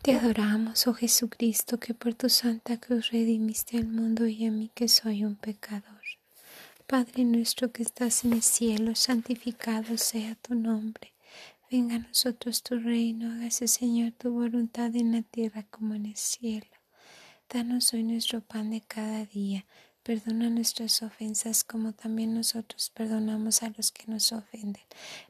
Te 0.04 0.16
adoramos, 0.16 0.86
oh 0.88 0.94
Jesucristo, 0.94 1.80
que 1.80 1.94
por 1.94 2.14
tu 2.14 2.28
santa 2.28 2.78
cruz 2.78 3.12
redimiste 3.12 3.78
al 3.78 3.88
mundo 3.88 4.28
y 4.28 4.46
a 4.46 4.52
mí 4.52 4.70
que 4.76 4.90
soy 4.90 5.24
un 5.24 5.38
pecador. 5.38 6.02
Padre 6.86 7.24
nuestro 7.24 7.72
que 7.72 7.84
estás 7.84 8.26
en 8.26 8.34
el 8.34 8.42
cielo, 8.42 8.96
santificado 8.96 9.98
sea 9.98 10.36
tu 10.36 10.56
nombre. 10.56 11.14
Venga 11.72 11.96
a 11.96 12.00
nosotros 12.00 12.64
tu 12.64 12.78
reino, 12.78 13.32
hágase 13.32 13.70
Señor 13.70 14.12
tu 14.12 14.34
voluntad 14.34 14.94
en 14.94 15.14
la 15.14 15.22
tierra 15.22 15.64
como 15.64 15.96
en 15.96 16.08
el 16.08 16.18
cielo. 16.18 16.68
Danos 17.50 17.94
hoy 17.94 18.04
nuestro 18.04 18.42
pan 18.42 18.72
de 18.72 18.82
cada 18.82 19.24
día 19.24 19.66
Perdona 20.04 20.50
nuestras 20.50 21.02
ofensas 21.02 21.64
como 21.64 21.94
también 21.94 22.34
nosotros 22.34 22.92
perdonamos 22.94 23.64
a 23.64 23.70
los 23.70 23.94
que 23.94 24.04
nos 24.08 24.34
ofenden. 24.34 24.84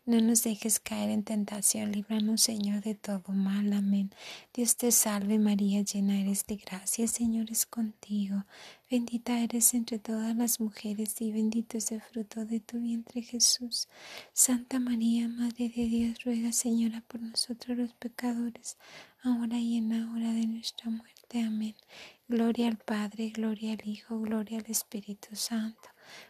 No 0.08 0.20
nos 0.20 0.42
dejes 0.42 0.80
caer 0.80 1.12
en 1.12 1.22
tentación, 1.22 1.92
líbranos 1.92 2.42
Señor 2.42 2.82
de 2.82 2.96
todo 2.96 3.32
mal. 3.34 3.72
Amén. 3.72 4.10
Dios 4.52 4.76
te 4.76 4.92
salve 4.92 5.38
María, 5.38 5.84
llena 5.84 6.20
eres 6.20 6.48
de 6.48 6.56
gracia, 6.56 7.08
Señor 7.08 7.52
es 7.52 7.68
contigo. 7.68 8.46
Bendita 8.90 9.40
eres 9.40 9.76
entre 9.76 10.00
todas 10.00 10.36
las 10.36 10.60
mujeres 10.60 11.22
y 11.22 11.32
bendito 11.32 11.78
es 11.78 11.92
el 11.92 12.02
fruto 12.02 12.44
de 12.46 12.60
tu 12.60 12.80
vientre 12.80 13.22
Jesús. 13.22 13.88
Santa 14.34 14.80
María, 14.80 15.28
Madre 15.28 15.70
de 15.70 15.86
Dios, 15.86 16.24
ruega 16.24 16.52
Señora 16.52 17.04
por 17.08 17.22
nosotros 17.22 17.78
los 17.78 17.94
pecadores, 17.94 18.78
ahora 19.22 19.60
y 19.60 19.78
en 19.78 19.90
la 19.90 20.12
hora 20.12 20.34
de 20.34 20.48
nuestra 20.48 20.90
muerte. 20.90 21.42
Amén. 21.42 21.76
Gloria 22.28 22.68
al 22.68 22.78
Padre, 22.78 23.30
gloria 23.30 23.74
al 23.74 23.88
Hijo, 23.88 24.20
gloria 24.20 24.58
al 24.60 24.66
Espíritu 24.66 25.36
Santo, 25.36 25.90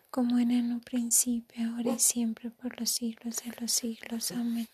como 0.09 0.39
era 0.39 0.53
en 0.53 0.71
un 0.71 0.81
principio, 0.81 1.69
ahora 1.69 1.93
y 1.93 1.99
siempre, 1.99 2.49
por 2.49 2.79
los 2.79 2.89
siglos 2.89 3.37
de 3.43 3.53
los 3.59 3.71
siglos. 3.71 4.31
Amén. 4.31 4.67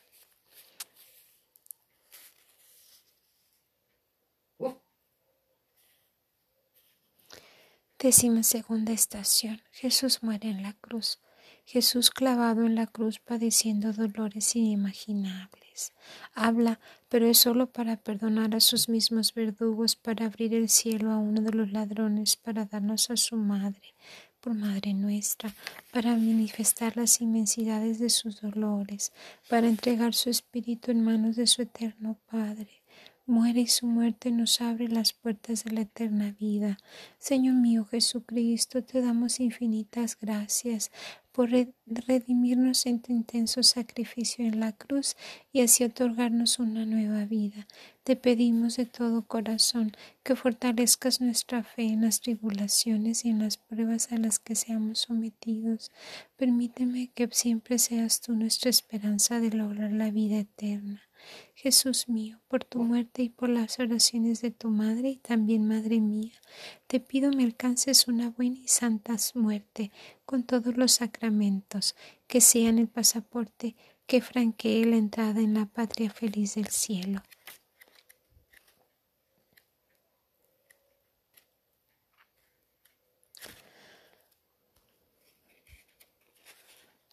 Décima 8.00 8.44
segunda 8.44 8.94
estación. 8.94 9.62
Jesús 9.72 10.24
muere 10.24 10.50
en 10.50 10.64
la 10.64 10.72
cruz. 10.72 11.20
Jesús 11.66 12.12
clavado 12.12 12.66
en 12.66 12.76
la 12.76 12.88
cruz 12.88 13.20
padeciendo 13.20 13.92
dolores 13.92 14.56
inimaginables. 14.56 15.69
Habla, 16.34 16.80
pero 17.10 17.28
es 17.28 17.38
solo 17.38 17.68
para 17.68 17.98
perdonar 17.98 18.56
a 18.56 18.60
sus 18.60 18.90
mismos 18.90 19.34
verdugos, 19.34 19.96
para 19.96 20.26
abrir 20.26 20.54
el 20.54 20.70
cielo 20.70 21.12
a 21.12 21.18
uno 21.18 21.42
de 21.42 21.52
los 21.52 21.72
ladrones, 21.72 22.36
para 22.36 22.66
darnos 22.66 23.10
a 23.10 23.18
su 23.18 23.36
madre, 23.36 23.96
por 24.40 24.54
Madre 24.54 24.94
nuestra, 24.94 25.54
para 25.92 26.12
manifestar 26.12 26.96
las 26.96 27.20
inmensidades 27.22 28.00
de 28.00 28.10
sus 28.10 28.42
dolores, 28.42 29.12
para 29.50 29.68
entregar 29.68 30.14
su 30.14 30.30
espíritu 30.30 30.92
en 30.92 31.04
manos 31.04 31.36
de 31.36 31.48
su 31.48 31.62
eterno 31.62 32.18
Padre 32.32 32.80
muere 33.30 33.62
y 33.62 33.68
su 33.68 33.86
muerte 33.86 34.32
nos 34.32 34.60
abre 34.60 34.88
las 34.88 35.14
puertas 35.14 35.64
de 35.64 35.72
la 35.72 35.82
eterna 35.82 36.36
vida. 36.40 36.80
Señor 37.20 37.56
mío 37.56 37.86
Jesucristo, 37.86 38.84
te 38.84 39.02
damos 39.02 39.40
infinitas 39.40 40.18
gracias 40.20 40.92
por 41.40 41.52
redimirnos 41.86 42.86
en 42.86 43.02
tu 43.02 43.14
intenso 43.14 43.64
sacrificio 43.64 44.44
en 44.44 44.60
la 44.60 44.74
cruz 44.74 45.16
y 45.54 45.62
así 45.62 45.86
otorgarnos 45.86 46.60
una 46.60 46.86
nueva 46.86 47.24
vida. 47.24 47.66
Te 48.04 48.18
pedimos 48.18 48.76
de 48.76 48.86
todo 48.86 49.26
corazón 49.26 49.94
que 50.22 50.36
fortalezcas 50.36 51.22
nuestra 51.22 51.64
fe 51.64 51.84
en 51.84 52.02
las 52.02 52.20
tribulaciones 52.20 53.24
y 53.24 53.30
en 53.30 53.40
las 53.40 53.56
pruebas 53.56 54.12
a 54.12 54.18
las 54.18 54.38
que 54.38 54.56
seamos 54.56 55.00
sometidos. 55.00 55.94
Permíteme 56.36 57.10
que 57.16 57.30
siempre 57.32 57.80
seas 57.80 58.20
tú 58.20 58.34
nuestra 58.34 58.70
esperanza 58.70 59.40
de 59.40 59.52
lograr 59.52 59.94
la 59.94 60.12
vida 60.12 60.40
eterna. 60.40 61.09
Jesús 61.56 62.08
mío, 62.08 62.40
por 62.48 62.64
tu 62.64 62.84
muerte 62.84 63.24
y 63.24 63.30
por 63.30 63.50
las 63.50 63.80
oraciones 63.80 64.42
de 64.42 64.52
tu 64.52 64.70
madre 64.70 65.10
y 65.10 65.18
también 65.18 65.68
madre 65.68 66.00
mía, 66.00 66.34
te 66.88 67.00
pido 67.00 67.32
me 67.32 67.44
alcances 67.44 68.08
una 68.08 68.30
buena 68.30 68.58
y 68.58 68.68
santa 68.68 69.16
muerte 69.36 69.92
con 70.26 70.44
todos 70.44 70.78
los 70.78 70.94
sacramentos, 70.94 71.96
que 72.28 72.42
sean 72.42 72.80
el 72.80 72.88
pasaporte 72.88 73.76
que 74.06 74.22
franquee 74.22 74.86
la 74.86 74.98
entrada 74.98 75.40
en 75.40 75.54
la 75.54 75.66
patria 75.66 76.10
feliz 76.10 76.56
del 76.56 76.68
cielo. 76.68 77.22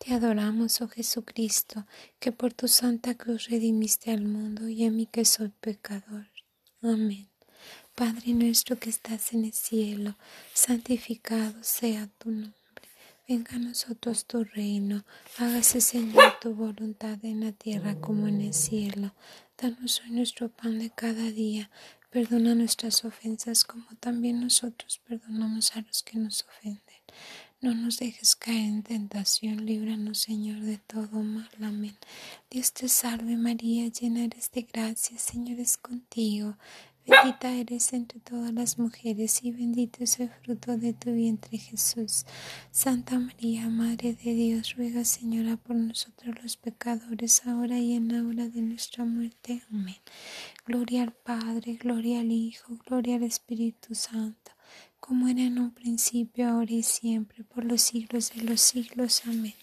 Te 0.07 0.15
adoramos, 0.15 0.81
oh 0.83 0.89
Jesucristo, 0.89 1.85
que 2.21 2.31
por 2.31 2.55
tu 2.55 2.69
santa 2.69 3.17
cruz 3.17 3.49
redimiste 3.51 4.13
al 4.13 4.23
mundo 4.23 4.69
y 4.69 4.85
a 4.85 4.91
mí 4.93 5.07
que 5.07 5.25
soy 5.25 5.49
pecador. 5.49 6.29
Amén. 6.81 7.29
Padre 7.97 8.35
nuestro 8.35 8.79
que 8.79 8.89
estás 8.89 9.33
en 9.33 9.47
el 9.47 9.53
cielo, 9.53 10.17
santificado 10.55 11.55
sea 11.61 12.09
tu 12.19 12.31
nombre. 12.31 12.55
Venga 13.27 13.57
a 13.57 13.59
nosotros 13.59 14.27
tu 14.27 14.45
reino, 14.45 15.05
hágase 15.39 15.81
Señor 15.81 16.39
tu 16.41 16.55
voluntad 16.55 17.19
en 17.25 17.41
la 17.41 17.51
tierra 17.51 17.97
como 18.01 18.29
en 18.29 18.43
el 18.43 18.55
cielo. 18.55 19.13
Danos 19.61 20.03
hoy 20.03 20.13
nuestro 20.13 20.51
pan 20.51 20.79
de 20.79 20.91
cada 20.91 21.33
día. 21.33 21.69
Perdona 22.11 22.55
nuestras 22.55 23.05
ofensas 23.05 23.65
como 23.65 23.87
también 23.99 24.41
nosotros 24.41 25.01
perdonamos 25.05 25.75
a 25.75 25.81
los 25.81 26.05
que 26.05 26.17
nos 26.17 26.45
ofenden 26.45 26.97
no 27.67 27.75
nos 27.75 27.99
dejes 27.99 28.37
caer 28.37 28.59
en 28.59 28.83
tentación, 28.85 29.67
líbranos 29.67 30.19
Señor 30.19 30.61
de 30.61 30.79
todo 30.79 31.21
mal. 31.21 31.51
Amén. 31.61 31.97
Dios 32.49 32.73
te 32.73 32.87
salve 32.87 33.37
María, 33.37 33.89
llena 33.89 34.23
eres 34.23 34.53
de 34.53 34.63
gracia, 34.63 35.19
Señor 35.19 35.59
es 35.59 35.77
contigo. 35.77 36.57
Bendita 37.05 37.51
eres 37.51 37.93
entre 37.93 38.21
todas 38.21 38.53
las 38.53 38.79
mujeres 38.79 39.43
y 39.43 39.51
bendito 39.51 40.05
es 40.05 40.21
el 40.21 40.29
fruto 40.29 40.77
de 40.79 40.93
tu 40.93 41.13
vientre 41.13 41.59
Jesús. 41.59 42.25
Santa 42.71 43.19
María, 43.19 43.69
Madre 43.69 44.15
de 44.15 44.35
Dios, 44.35 44.77
ruega 44.77 45.05
Señora 45.05 45.57
por 45.57 45.75
nosotros 45.75 46.37
los 46.41 46.57
pecadores, 46.57 47.45
ahora 47.47 47.81
y 47.81 47.95
en 47.95 48.13
la 48.13 48.23
hora 48.29 48.49
de 48.49 48.63
nuestra 48.63 49.05
muerte. 49.05 49.65
Amén. 49.73 49.97
Gloria 50.65 51.03
al 51.03 51.13
Padre, 51.13 51.75
gloria 51.75 52.21
al 52.21 52.31
Hijo, 52.31 52.79
gloria 52.87 53.17
al 53.17 53.25
Espíritu 53.25 53.97
Santo 53.97 54.56
como 55.07 55.29
era 55.29 55.43
en 55.43 55.61
un 55.61 55.71
principio, 55.71 56.49
ahora 56.49 56.73
y 56.73 56.83
siempre, 56.83 57.45
por 57.45 57.65
los 57.65 57.81
siglos 57.81 58.33
de 58.35 58.43
los 58.43 58.61
siglos. 58.61 59.23
Amén. 59.25 59.55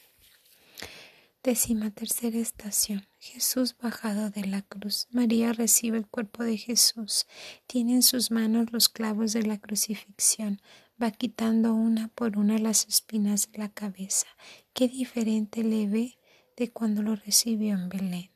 Décima 1.44 1.92
tercera 1.92 2.38
estación. 2.38 3.06
Jesús 3.20 3.76
bajado 3.78 4.30
de 4.30 4.46
la 4.46 4.62
cruz. 4.62 5.08
María 5.12 5.52
recibe 5.52 5.98
el 5.98 6.08
cuerpo 6.08 6.44
de 6.44 6.56
Jesús. 6.56 7.28
Tiene 7.68 7.96
en 7.96 8.04
sus 8.04 8.32
manos 8.32 8.72
los 8.72 8.88
clavos 8.88 9.34
de 9.34 9.44
la 9.44 9.58
crucifixión. 9.58 10.62
Va 11.02 11.12
quitando 11.12 11.74
una 11.74 12.08
por 12.08 12.38
una 12.38 12.58
las 12.58 12.88
espinas 12.88 13.52
de 13.52 13.58
la 13.58 13.70
cabeza. 13.70 14.28
Qué 14.74 14.88
diferente 14.88 15.62
le 15.66 15.88
ve 15.88 16.18
de 16.56 16.72
cuando 16.72 17.02
lo 17.02 17.18
recibió 17.18 17.74
en 17.74 17.90
Belén. 17.90 18.32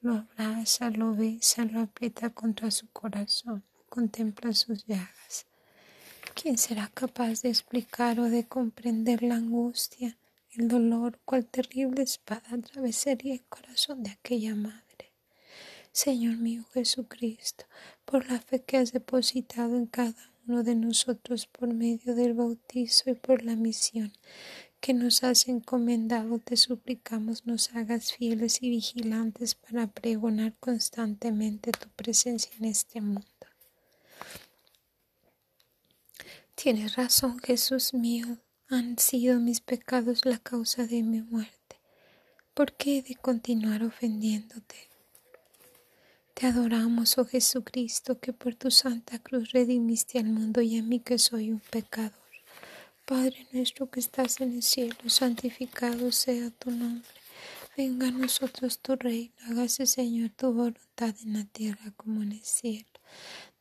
Lo 0.00 0.14
abraza, 0.14 0.88
lo 0.88 1.14
besa, 1.14 1.66
lo 1.66 1.80
aprieta 1.80 2.30
contra 2.30 2.70
su 2.70 2.88
corazón, 2.92 3.62
contempla 3.90 4.54
sus 4.54 4.86
llagas. 4.86 5.46
¿Quién 6.38 6.58
será 6.58 6.90
capaz 6.92 7.40
de 7.40 7.48
explicar 7.48 8.20
o 8.20 8.24
de 8.28 8.44
comprender 8.46 9.22
la 9.22 9.36
angustia, 9.36 10.18
el 10.54 10.68
dolor, 10.68 11.18
cual 11.24 11.46
terrible 11.46 12.02
espada 12.02 12.48
atravesaría 12.52 13.32
el 13.32 13.44
corazón 13.46 14.02
de 14.02 14.10
aquella 14.10 14.54
madre? 14.54 15.14
Señor 15.92 16.36
mío 16.36 16.62
Jesucristo, 16.74 17.64
por 18.04 18.30
la 18.30 18.38
fe 18.38 18.62
que 18.62 18.76
has 18.76 18.92
depositado 18.92 19.78
en 19.78 19.86
cada 19.86 20.30
uno 20.46 20.62
de 20.62 20.74
nosotros 20.74 21.46
por 21.46 21.72
medio 21.72 22.14
del 22.14 22.34
bautizo 22.34 23.08
y 23.08 23.14
por 23.14 23.42
la 23.42 23.56
misión 23.56 24.12
que 24.78 24.92
nos 24.92 25.24
has 25.24 25.48
encomendado, 25.48 26.38
te 26.38 26.58
suplicamos 26.58 27.46
nos 27.46 27.74
hagas 27.74 28.12
fieles 28.12 28.62
y 28.62 28.68
vigilantes 28.68 29.54
para 29.54 29.86
pregonar 29.86 30.52
constantemente 30.60 31.72
tu 31.72 31.88
presencia 31.96 32.52
en 32.58 32.66
este 32.66 33.00
mundo. 33.00 33.35
Tienes 36.56 36.96
razón, 36.96 37.38
Jesús 37.38 37.92
mío, 37.92 38.38
Han 38.68 38.98
sido 38.98 39.38
mis 39.38 39.60
pecados 39.60 40.24
la 40.24 40.38
causa 40.38 40.86
de 40.86 41.02
mi 41.02 41.20
muerte. 41.20 41.76
¿Por 42.54 42.72
qué 42.72 42.98
he 42.98 43.02
de 43.02 43.14
continuar 43.14 43.84
ofendiéndote? 43.84 44.88
Te 46.32 46.46
adoramos, 46.46 47.18
oh 47.18 47.26
Jesucristo, 47.26 48.18
que 48.18 48.32
por 48.32 48.54
tu 48.54 48.70
santa 48.70 49.18
cruz 49.18 49.52
redimiste 49.52 50.18
al 50.18 50.30
mundo 50.30 50.62
y 50.62 50.78
a 50.78 50.82
mí 50.82 50.98
que 50.98 51.18
soy 51.18 51.52
un 51.52 51.60
pecador. 51.60 52.12
Padre 53.04 53.46
nuestro 53.52 53.90
que 53.90 54.00
estás 54.00 54.40
en 54.40 54.54
el 54.54 54.62
cielo, 54.62 54.96
santificado 55.08 56.10
sea 56.10 56.50
tu 56.50 56.70
nombre. 56.70 57.06
Venga 57.76 58.08
a 58.08 58.12
nosotros 58.12 58.78
tu 58.78 58.96
reino, 58.96 59.34
hágase 59.46 59.84
Señor 59.84 60.30
tu 60.30 60.54
voluntad 60.54 61.14
en 61.22 61.34
la 61.34 61.44
tierra 61.44 61.92
como 61.98 62.22
en 62.22 62.32
el 62.32 62.42
cielo. 62.42 62.88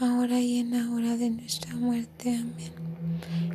ahora 0.00 0.40
y 0.40 0.58
en 0.58 0.70
la 0.72 0.90
hora 0.90 1.16
de 1.16 1.30
nuestra 1.30 1.74
muerte. 1.74 2.36
Amén. 2.36 2.72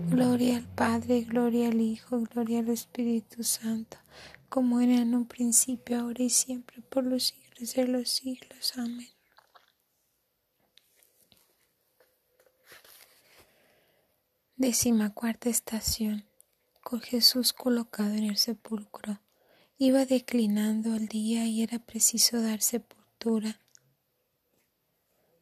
Gloria 0.09 0.57
al 0.57 0.67
Padre, 0.67 1.21
gloria 1.21 1.69
al 1.69 1.81
Hijo, 1.81 2.21
gloria 2.21 2.59
al 2.59 2.69
Espíritu 2.69 3.43
Santo, 3.43 3.97
como 4.47 4.79
era 4.79 4.95
en 4.95 5.13
un 5.13 5.25
principio, 5.25 5.99
ahora 5.99 6.23
y 6.23 6.29
siempre, 6.29 6.81
por 6.81 7.05
los 7.05 7.23
siglos 7.23 7.73
de 7.73 7.87
los 7.87 8.09
siglos. 8.09 8.73
Amén. 8.77 9.09
Décima 14.55 15.13
cuarta 15.13 15.49
estación. 15.49 16.25
Con 16.81 17.01
Jesús 17.01 17.53
colocado 17.53 18.13
en 18.13 18.23
el 18.23 18.37
sepulcro. 18.37 19.21
Iba 19.77 20.05
declinando 20.05 20.95
el 20.95 21.07
día 21.07 21.45
y 21.45 21.61
era 21.61 21.79
preciso 21.79 22.41
dar 22.41 22.61
sepultura 22.61 23.59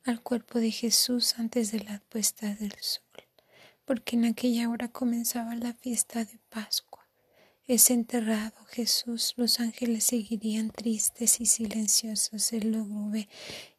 al 0.07 0.21
cuerpo 0.21 0.59
de 0.59 0.71
Jesús 0.71 1.35
antes 1.37 1.71
de 1.71 1.81
la 1.81 2.01
puesta 2.09 2.55
del 2.55 2.73
sol, 2.79 3.03
porque 3.85 4.15
en 4.15 4.25
aquella 4.25 4.69
hora 4.69 4.87
comenzaba 4.87 5.55
la 5.55 5.73
fiesta 5.73 6.23
de 6.23 6.39
Pascua. 6.49 7.05
Es 7.67 7.89
enterrado 7.89 8.63
Jesús, 8.69 9.33
los 9.35 9.59
ángeles 9.59 10.05
seguirían 10.05 10.69
tristes 10.69 11.41
y 11.41 11.45
silenciosos 11.45 12.53
el 12.53 12.71
lúgubre 12.71 13.27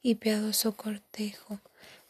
y 0.02 0.16
piadoso 0.16 0.76
cortejo. 0.76 1.60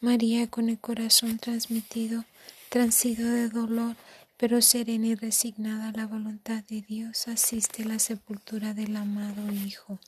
María 0.00 0.48
con 0.48 0.68
el 0.68 0.78
corazón 0.78 1.38
transmitido, 1.38 2.24
transido 2.68 3.28
de 3.30 3.48
dolor, 3.48 3.96
pero 4.38 4.62
serena 4.62 5.08
y 5.08 5.14
resignada 5.16 5.88
a 5.88 5.92
la 5.92 6.06
voluntad 6.06 6.62
de 6.64 6.80
Dios, 6.80 7.26
asiste 7.26 7.82
a 7.82 7.86
la 7.86 7.98
sepultura 7.98 8.72
del 8.72 8.96
amado 8.96 9.52
Hijo. 9.52 9.98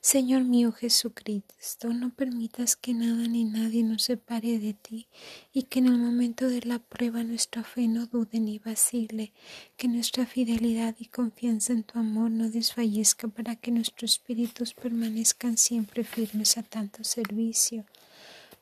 Señor 0.00 0.44
mío 0.44 0.70
Jesucristo, 0.70 1.92
no 1.92 2.10
permitas 2.10 2.76
que 2.76 2.94
nada 2.94 3.26
ni 3.26 3.42
nadie 3.42 3.82
nos 3.82 4.04
separe 4.04 4.60
de 4.60 4.74
ti, 4.74 5.08
y 5.52 5.64
que 5.64 5.80
en 5.80 5.86
el 5.86 5.98
momento 5.98 6.48
de 6.48 6.60
la 6.60 6.78
prueba 6.78 7.24
nuestra 7.24 7.64
fe 7.64 7.88
no 7.88 8.06
dude 8.06 8.38
ni 8.38 8.60
vacile, 8.60 9.32
que 9.76 9.88
nuestra 9.88 10.24
fidelidad 10.24 10.94
y 11.00 11.06
confianza 11.06 11.72
en 11.72 11.82
tu 11.82 11.98
amor 11.98 12.30
no 12.30 12.48
desfallezca 12.48 13.26
para 13.26 13.56
que 13.56 13.72
nuestros 13.72 14.12
espíritus 14.12 14.72
permanezcan 14.72 15.58
siempre 15.58 16.04
firmes 16.04 16.56
a 16.58 16.62
tanto 16.62 17.02
servicio. 17.02 17.84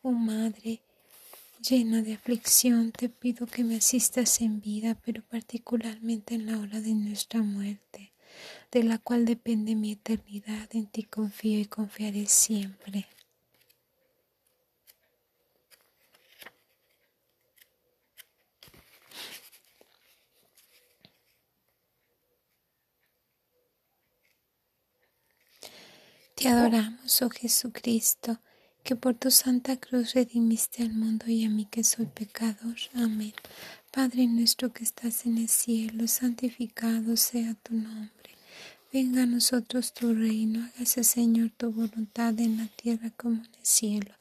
Oh 0.01 0.13
Madre, 0.13 0.81
Llena 1.69 2.03
de 2.03 2.15
aflicción, 2.15 2.91
te 2.91 3.09
pido 3.09 3.47
que 3.47 3.63
me 3.63 3.77
asistas 3.77 4.41
en 4.41 4.61
vida, 4.61 4.97
pero 5.05 5.23
particularmente 5.23 6.35
en 6.35 6.47
la 6.47 6.59
hora 6.59 6.81
de 6.81 6.93
nuestra 6.93 7.41
muerte, 7.41 8.13
de 8.73 8.83
la 8.83 8.99
cual 8.99 9.27
depende 9.27 9.77
mi 9.77 9.93
eternidad. 9.93 10.69
En 10.73 10.87
ti 10.89 11.05
confío 11.05 11.61
y 11.61 11.67
confiaré 11.67 12.27
siempre. 12.27 13.07
Te 26.35 26.49
adoramos, 26.49 27.23
oh 27.23 27.31
Jesucristo 27.31 28.41
que 28.83 28.97
por 28.97 29.15
tu 29.15 29.31
santa 29.31 29.77
cruz 29.77 30.15
redimiste 30.15 30.83
al 30.83 30.93
mundo 30.93 31.27
y 31.29 31.45
a 31.45 31.51
mí 31.51 31.67
que 31.71 31.85
soy 31.85 32.07
pecador. 32.07 32.77
Amén. 32.95 33.35
Padre 33.91 34.27
nuestro 34.27 34.73
que 34.73 34.85
estás 34.85 35.27
en 35.27 35.39
el 35.39 35.49
cielo, 35.49 36.09
santificado 36.09 37.17
sea 37.17 37.55
tu 37.55 37.75
nombre. 37.75 38.11
Venga 38.93 39.23
a 39.23 39.27
nosotros 39.27 39.95
tu 39.95 40.13
reino, 40.13 40.69
hágase 40.75 41.03
Señor 41.03 41.51
tu 41.57 41.73
voluntad 41.73 42.39
en 42.39 42.59
la 42.59 42.67
tierra 42.67 43.09
como 43.17 43.37
en 43.37 43.51
el 43.59 43.65
cielo. 43.65 44.13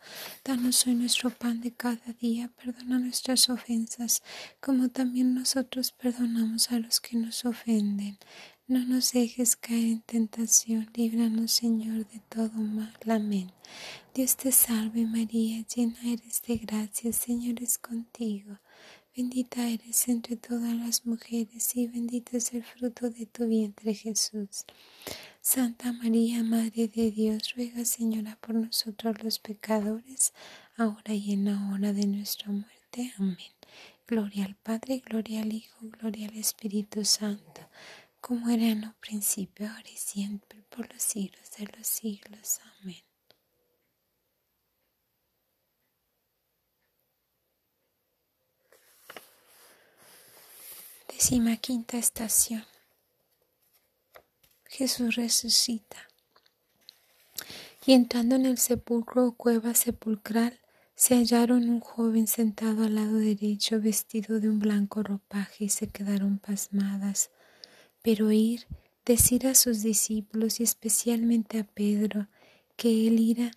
Danos 0.45 0.87
hoy 0.87 0.95
nuestro 0.95 1.29
pan 1.29 1.59
de 1.59 1.71
cada 1.71 2.13
día, 2.21 2.49
perdona 2.55 2.97
nuestras 2.97 3.49
ofensas, 3.49 4.23
como 4.61 4.87
también 4.87 5.33
nosotros 5.33 5.91
perdonamos 5.91 6.71
a 6.71 6.79
los 6.79 7.01
que 7.01 7.17
nos 7.17 7.43
ofenden. 7.43 8.17
No 8.71 8.79
nos 8.85 9.11
dejes 9.11 9.57
caer 9.57 9.83
en 9.83 9.99
tentación, 9.99 10.89
líbranos 10.95 11.51
Señor 11.51 12.07
de 12.07 12.21
todo 12.29 12.53
mal. 12.53 12.95
Amén. 13.05 13.51
Dios 14.15 14.37
te 14.37 14.53
salve 14.53 15.05
María, 15.05 15.65
llena 15.75 15.99
eres 16.05 16.41
de 16.47 16.55
gracia, 16.55 17.11
Señor 17.11 17.61
es 17.61 17.77
contigo. 17.77 18.59
Bendita 19.13 19.67
eres 19.67 20.07
entre 20.07 20.37
todas 20.37 20.73
las 20.73 21.05
mujeres 21.05 21.75
y 21.75 21.87
bendito 21.87 22.37
es 22.37 22.53
el 22.53 22.63
fruto 22.63 23.09
de 23.09 23.25
tu 23.25 23.45
vientre 23.45 23.93
Jesús. 23.93 24.63
Santa 25.41 25.91
María, 25.91 26.41
Madre 26.41 26.87
de 26.87 27.11
Dios, 27.11 27.53
ruega 27.57 27.83
Señora 27.83 28.37
por 28.39 28.55
nosotros 28.55 29.21
los 29.21 29.39
pecadores, 29.39 30.31
ahora 30.77 31.13
y 31.13 31.33
en 31.33 31.43
la 31.43 31.73
hora 31.73 31.91
de 31.91 32.07
nuestra 32.07 32.49
muerte. 32.49 33.11
Amén. 33.17 33.51
Gloria 34.07 34.45
al 34.45 34.55
Padre, 34.55 35.03
gloria 35.05 35.41
al 35.41 35.51
Hijo, 35.51 35.75
gloria 35.81 36.29
al 36.29 36.37
Espíritu 36.37 37.03
Santo 37.03 37.50
como 38.21 38.49
era 38.49 38.65
en 38.67 38.85
un 38.85 38.93
principio, 39.01 39.67
ahora 39.67 39.89
y 39.89 39.97
siempre, 39.97 40.63
por 40.69 40.91
los 40.93 41.01
siglos 41.01 41.51
de 41.57 41.65
los 41.75 41.87
siglos. 41.87 42.59
Amén. 42.81 43.03
Décima 51.09 51.57
quinta 51.57 51.97
estación. 51.97 52.65
Jesús 54.65 55.15
resucita. 55.15 55.97
Y 57.85 57.93
entrando 57.93 58.35
en 58.35 58.45
el 58.45 58.57
sepulcro 58.59 59.27
o 59.27 59.31
cueva 59.35 59.73
sepulcral, 59.73 60.59
se 60.95 61.15
hallaron 61.15 61.67
un 61.67 61.79
joven 61.79 62.27
sentado 62.27 62.83
al 62.83 62.95
lado 62.95 63.15
derecho, 63.15 63.81
vestido 63.81 64.39
de 64.39 64.49
un 64.49 64.59
blanco 64.59 65.01
ropaje, 65.01 65.65
y 65.65 65.69
se 65.69 65.87
quedaron 65.87 66.37
pasmadas 66.37 67.31
pero 68.01 68.31
ir, 68.31 68.65
decir 69.05 69.47
a 69.47 69.55
sus 69.55 69.81
discípulos 69.81 70.59
y 70.59 70.63
especialmente 70.63 71.59
a 71.59 71.63
Pedro, 71.63 72.27
que 72.75 73.07
él 73.07 73.19
irá, 73.19 73.51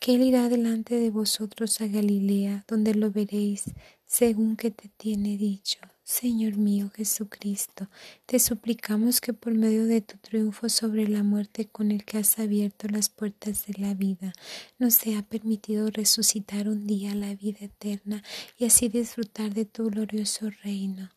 que 0.00 0.14
él 0.14 0.22
irá 0.22 0.48
delante 0.48 0.94
de 0.96 1.10
vosotros 1.10 1.80
a 1.80 1.86
Galilea, 1.86 2.64
donde 2.66 2.94
lo 2.94 3.10
veréis, 3.10 3.64
según 4.06 4.56
que 4.56 4.70
te 4.70 4.88
tiene 4.88 5.36
dicho. 5.36 5.78
Señor 6.02 6.56
mío 6.56 6.90
Jesucristo, 6.92 7.88
te 8.26 8.40
suplicamos 8.40 9.20
que 9.20 9.32
por 9.32 9.54
medio 9.54 9.86
de 9.86 10.00
tu 10.00 10.18
triunfo 10.18 10.68
sobre 10.68 11.06
la 11.06 11.22
muerte 11.22 11.68
con 11.68 11.92
el 11.92 12.04
que 12.04 12.18
has 12.18 12.40
abierto 12.40 12.88
las 12.88 13.08
puertas 13.08 13.66
de 13.66 13.74
la 13.78 13.94
vida, 13.94 14.32
nos 14.80 14.94
sea 14.94 15.22
permitido 15.22 15.88
resucitar 15.88 16.68
un 16.68 16.88
día 16.88 17.14
la 17.14 17.36
vida 17.36 17.58
eterna 17.60 18.24
y 18.58 18.64
así 18.64 18.88
disfrutar 18.88 19.54
de 19.54 19.66
tu 19.66 19.88
glorioso 19.88 20.50
reino. 20.64 21.10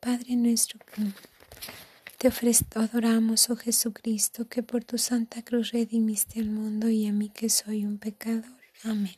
Padre 0.00 0.36
nuestro 0.36 0.78
te 2.20 2.28
adoramos, 2.74 3.48
oh 3.48 3.56
Jesucristo, 3.56 4.46
que 4.46 4.62
por 4.62 4.84
tu 4.84 4.98
santa 4.98 5.40
cruz 5.42 5.72
redimiste 5.72 6.40
al 6.40 6.50
mundo 6.50 6.90
y 6.90 7.06
a 7.06 7.12
mí 7.12 7.30
que 7.30 7.48
soy 7.48 7.86
un 7.86 7.96
pecador. 7.96 8.44
Amén. 8.84 9.16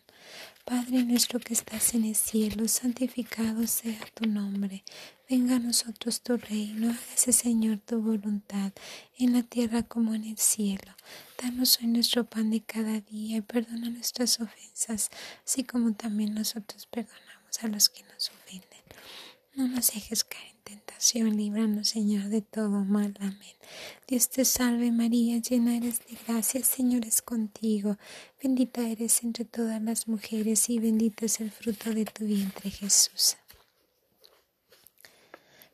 Padre 0.64 1.02
nuestro 1.02 1.40
que 1.40 1.52
estás 1.52 1.94
en 1.94 2.04
el 2.04 2.14
cielo, 2.14 2.68
santificado 2.68 3.66
sea 3.66 3.98
tu 4.14 4.28
nombre. 4.28 4.84
Venga 5.28 5.56
a 5.56 5.58
nosotros 5.58 6.20
tu 6.20 6.36
reino, 6.36 6.90
hágase 6.90 7.32
Señor 7.32 7.78
tu 7.78 8.00
voluntad, 8.00 8.70
en 9.18 9.32
la 9.32 9.42
tierra 9.42 9.82
como 9.82 10.14
en 10.14 10.22
el 10.22 10.38
cielo. 10.38 10.94
Danos 11.42 11.80
hoy 11.80 11.88
nuestro 11.88 12.22
pan 12.22 12.50
de 12.50 12.60
cada 12.62 13.00
día 13.00 13.38
y 13.38 13.40
perdona 13.40 13.90
nuestras 13.90 14.38
ofensas, 14.38 15.10
así 15.44 15.64
como 15.64 15.92
también 15.94 16.34
nosotros 16.34 16.86
perdonamos 16.86 17.64
a 17.64 17.66
los 17.66 17.88
que 17.88 18.04
nos 18.04 18.30
ofenden. 18.30 18.84
No 19.56 19.66
nos 19.66 19.92
dejes 19.92 20.22
caer 20.22 20.51
tentación, 20.64 21.36
líbranos, 21.36 21.88
Señor, 21.88 22.28
de 22.28 22.42
todo 22.42 22.84
mal. 22.84 23.14
Amén. 23.20 23.56
Dios 24.06 24.28
te 24.30 24.44
salve 24.44 24.90
María, 24.92 25.38
llena 25.38 25.76
eres 25.76 26.00
de 26.00 26.16
gracia, 26.26 26.62
Señor 26.64 27.06
es 27.06 27.22
contigo. 27.22 27.96
Bendita 28.42 28.88
eres 28.88 29.22
entre 29.22 29.44
todas 29.44 29.82
las 29.82 30.08
mujeres 30.08 30.70
y 30.70 30.78
bendito 30.78 31.26
es 31.26 31.40
el 31.40 31.50
fruto 31.50 31.92
de 31.92 32.04
tu 32.04 32.24
vientre, 32.24 32.70
Jesús. 32.70 33.36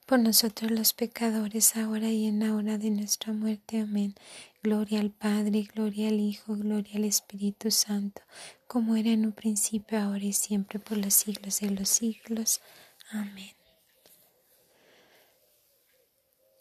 Por 0.09 0.21
nosotros 0.21 0.71
los 0.71 0.95
pecadores, 0.95 1.77
ahora 1.77 2.09
y 2.11 2.27
en 2.27 2.41
la 2.41 2.55
hora 2.55 2.79
de 2.79 2.89
nuestra 2.89 3.35
muerte. 3.35 3.81
Amén. 3.81 4.15
Gloria 4.63 5.01
al 5.01 5.11
Padre, 5.11 5.69
gloria 5.75 6.09
al 6.09 6.19
Hijo, 6.19 6.57
gloria 6.57 6.97
al 6.97 7.05
Espíritu 7.05 7.71
Santo, 7.71 8.23
como 8.67 8.97
era 8.97 9.11
en 9.11 9.27
un 9.27 9.33
principio, 9.33 10.01
ahora 10.01 10.25
y 10.25 10.33
siempre, 10.33 10.79
por 10.79 10.97
los 10.97 11.13
siglos 11.13 11.61
de 11.61 11.71
los 11.73 11.91
siglos. 11.91 12.63
Amén. 13.11 13.58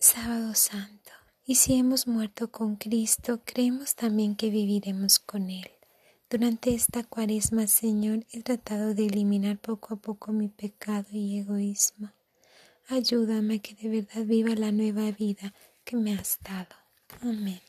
Sábado 0.07 0.55
Santo. 0.55 1.11
Y 1.45 1.55
si 1.55 1.73
hemos 1.73 2.07
muerto 2.07 2.49
con 2.49 2.77
Cristo, 2.77 3.41
creemos 3.43 3.93
también 3.93 4.37
que 4.37 4.49
viviremos 4.49 5.19
con 5.19 5.49
Él. 5.49 5.69
Durante 6.29 6.73
esta 6.73 7.03
cuaresma, 7.03 7.67
Señor, 7.67 8.25
he 8.31 8.41
tratado 8.41 8.93
de 8.93 9.07
eliminar 9.07 9.57
poco 9.57 9.95
a 9.95 9.97
poco 9.97 10.31
mi 10.31 10.47
pecado 10.47 11.09
y 11.11 11.39
egoísmo. 11.39 12.13
Ayúdame 12.87 13.55
a 13.55 13.59
que 13.59 13.75
de 13.75 13.89
verdad 13.89 14.23
viva 14.23 14.55
la 14.55 14.71
nueva 14.71 15.11
vida 15.11 15.53
que 15.83 15.97
me 15.97 16.13
has 16.13 16.39
dado. 16.41 16.73
Amén. 17.19 17.66